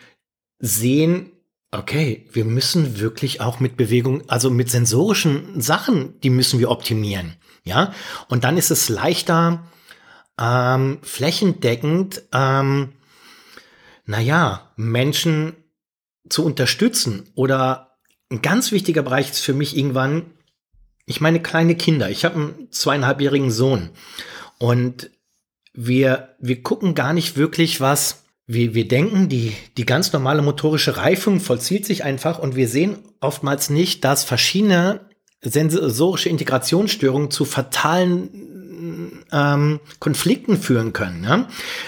[0.59, 1.32] sehen,
[1.72, 7.36] okay, wir müssen wirklich auch mit Bewegung, also mit sensorischen Sachen, die müssen wir optimieren.
[7.64, 7.92] Ja,
[8.28, 9.64] und dann ist es leichter,
[10.38, 12.92] ähm, flächendeckend, ähm,
[14.07, 15.55] naja, Menschen
[16.28, 17.30] zu unterstützen.
[17.34, 17.98] Oder
[18.30, 20.26] ein ganz wichtiger Bereich ist für mich irgendwann,
[21.07, 22.11] ich meine kleine Kinder.
[22.11, 23.90] Ich habe einen zweieinhalbjährigen Sohn
[24.59, 25.11] und
[25.72, 30.96] wir, wir gucken gar nicht wirklich, was wir, wir denken, die, die ganz normale motorische
[30.96, 35.00] Reifung vollzieht sich einfach und wir sehen oftmals nicht, dass verschiedene
[35.40, 41.20] sensorische Integrationsstörungen zu fatalen ähm, Konflikten führen können.
[41.20, 41.46] Ne?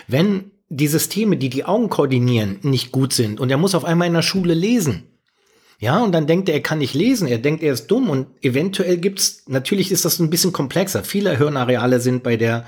[0.08, 4.08] Wenn die Systeme, die die Augen koordinieren, nicht gut sind und er muss auf einmal
[4.08, 5.04] in der Schule lesen,
[5.78, 8.28] ja, und dann denkt er, er kann nicht lesen, er denkt, er ist dumm und
[8.42, 11.04] eventuell gibt's, natürlich ist das ein bisschen komplexer.
[11.04, 12.64] Viele Hirnareale sind bei der,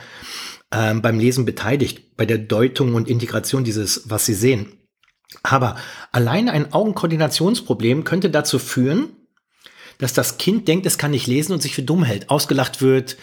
[0.70, 4.72] ähm, beim Lesen beteiligt, bei der Deutung und Integration dieses, was sie sehen.
[5.42, 5.76] Aber
[6.12, 9.10] alleine ein Augenkoordinationsproblem könnte dazu führen,
[9.98, 13.16] dass das Kind denkt, es kann nicht lesen und sich für dumm hält, ausgelacht wird,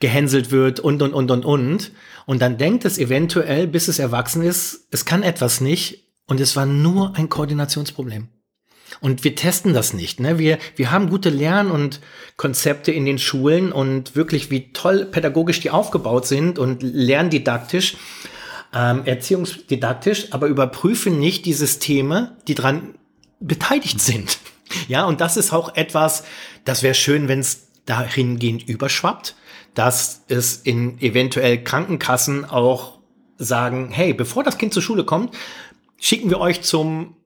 [0.00, 1.92] gehänselt wird und, und, und, und, und.
[2.26, 6.56] Und dann denkt es eventuell, bis es erwachsen ist, es kann etwas nicht und es
[6.56, 8.28] war nur ein Koordinationsproblem.
[9.00, 10.20] Und wir testen das nicht.
[10.20, 10.38] Ne?
[10.38, 12.00] Wir, wir haben gute Lern- und
[12.36, 17.96] Konzepte in den Schulen und wirklich, wie toll pädagogisch die aufgebaut sind und lerndidaktisch,
[18.74, 22.94] ähm, erziehungsdidaktisch, aber überprüfen nicht die Systeme, die dran
[23.40, 24.38] beteiligt sind.
[24.88, 26.24] Ja, und das ist auch etwas,
[26.64, 29.36] das wäre schön, wenn es dahingehend überschwappt,
[29.74, 32.98] dass es in eventuell Krankenkassen auch
[33.36, 35.34] sagen, hey, bevor das Kind zur Schule kommt,
[36.00, 37.16] schicken wir euch zum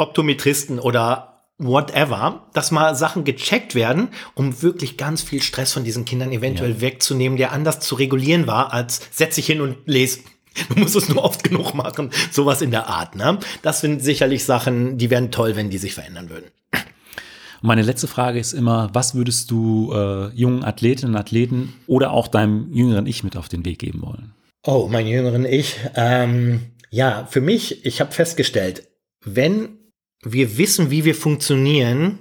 [0.00, 6.04] Optometristen oder whatever, dass mal Sachen gecheckt werden, um wirklich ganz viel Stress von diesen
[6.04, 6.80] Kindern eventuell ja.
[6.80, 10.20] wegzunehmen, der anders zu regulieren war, als setz dich hin und lese.
[10.68, 12.10] Du musst es nur oft genug machen.
[12.32, 13.38] Sowas in der Art, ne?
[13.62, 16.46] Das sind sicherlich Sachen, die wären toll, wenn die sich verändern würden.
[16.72, 22.10] Und meine letzte Frage ist immer, was würdest du äh, jungen Athletinnen und Athleten oder
[22.12, 24.32] auch deinem jüngeren Ich mit auf den Weg geben wollen?
[24.64, 25.76] Oh, mein jüngeren Ich.
[25.94, 28.88] Ähm, ja, für mich, ich habe festgestellt,
[29.24, 29.79] wenn
[30.22, 32.18] wir wissen, wie wir funktionieren,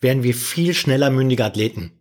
[0.00, 1.92] werden wir viel schneller mündige Athleten.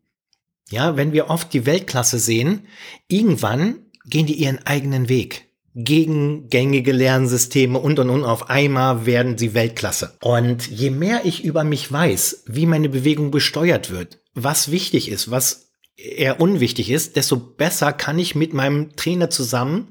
[0.70, 2.68] Ja, wenn wir oft die Weltklasse sehen,
[3.08, 5.46] irgendwann gehen die ihren eigenen Weg
[5.76, 10.18] gegen gängige Lernsysteme und und und auf einmal werden sie Weltklasse.
[10.22, 15.30] Und je mehr ich über mich weiß, wie meine Bewegung besteuert wird, was wichtig ist,
[15.30, 19.90] was eher unwichtig ist, desto besser kann ich mit meinem Trainer zusammen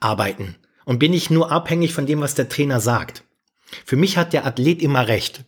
[0.00, 3.24] arbeiten und bin ich nur abhängig von dem, was der Trainer sagt.
[3.84, 5.44] Für mich hat der Athlet immer recht.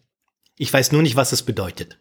[0.59, 1.99] Ich weiß nur nicht, was es bedeutet.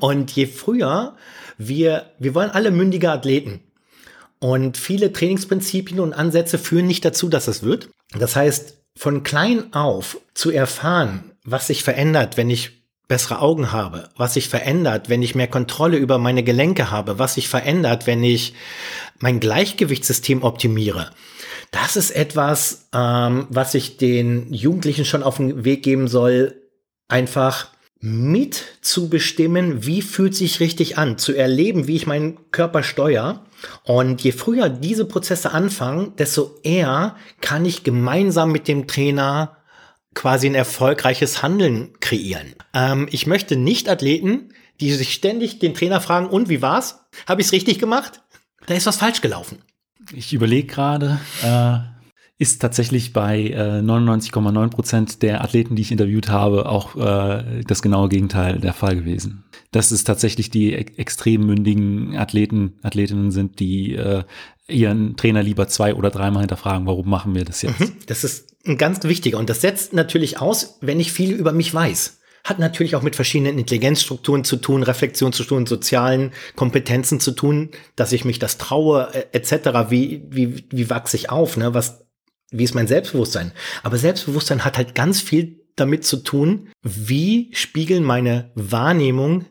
[0.00, 1.16] Und je früher
[1.58, 3.60] wir, wir wollen alle mündige Athleten.
[4.38, 7.90] Und viele Trainingsprinzipien und Ansätze führen nicht dazu, dass es wird.
[8.18, 14.08] Das heißt, von klein auf zu erfahren, was sich verändert, wenn ich bessere Augen habe,
[14.16, 18.24] was sich verändert, wenn ich mehr Kontrolle über meine Gelenke habe, was sich verändert, wenn
[18.24, 18.54] ich
[19.18, 21.10] mein Gleichgewichtssystem optimiere.
[21.70, 26.60] Das ist etwas, ähm, was ich den Jugendlichen schon auf den Weg geben soll,
[27.08, 27.68] einfach
[28.00, 33.44] mit zu bestimmen, wie fühlt sich richtig an, zu erleben, wie ich meinen Körper steuere
[33.84, 39.58] und je früher diese Prozesse anfangen, desto eher kann ich gemeinsam mit dem Trainer
[40.14, 42.54] quasi ein erfolgreiches Handeln kreieren.
[42.72, 47.00] Ähm, ich möchte nicht Athleten, die sich ständig den Trainer fragen, und wie war's?
[47.28, 48.22] Habe ich es richtig gemacht?
[48.66, 49.62] Da ist was falsch gelaufen.
[50.12, 51.78] Ich überlege gerade, äh,
[52.38, 57.82] ist tatsächlich bei äh, 99,9 Prozent der Athleten, die ich interviewt habe, auch äh, das
[57.82, 63.94] genaue Gegenteil der Fall gewesen dass es tatsächlich die extrem mündigen Athleten, Athletinnen sind, die
[63.94, 64.24] äh,
[64.66, 67.80] ihren Trainer lieber zwei oder dreimal hinterfragen, warum machen wir das jetzt?
[67.80, 71.52] Mhm, das ist ein ganz wichtiger und das setzt natürlich aus, wenn ich viel über
[71.52, 72.19] mich weiß.
[72.44, 77.70] Hat natürlich auch mit verschiedenen Intelligenzstrukturen zu tun, Reflexion zu tun, sozialen Kompetenzen zu tun,
[77.96, 79.90] dass ich mich das traue, äh, etc.
[79.90, 81.56] Wie, wie, wie wachse ich auf?
[81.56, 81.74] Ne?
[81.74, 82.06] Was,
[82.50, 83.52] wie ist mein Selbstbewusstsein?
[83.82, 89.46] Aber Selbstbewusstsein hat halt ganz viel damit zu tun, wie spiegeln meine Wahrnehmung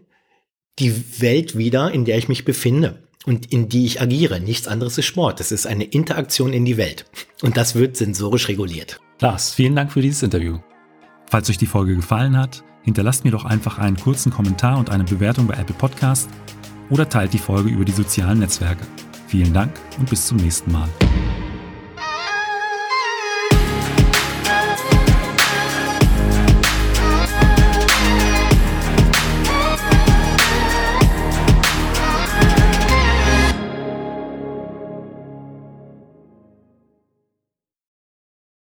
[0.79, 4.39] die Welt wieder, in der ich mich befinde und in die ich agiere.
[4.39, 5.39] Nichts anderes ist Sport.
[5.39, 7.05] Das ist eine Interaktion in die Welt.
[7.41, 8.99] Und das wird sensorisch reguliert.
[9.19, 10.59] Lars, vielen Dank für dieses Interview.
[11.27, 15.03] Falls euch die Folge gefallen hat, hinterlasst mir doch einfach einen kurzen Kommentar und eine
[15.03, 16.29] Bewertung bei Apple Podcast
[16.89, 18.85] oder teilt die Folge über die sozialen Netzwerke.
[19.27, 20.89] Vielen Dank und bis zum nächsten Mal.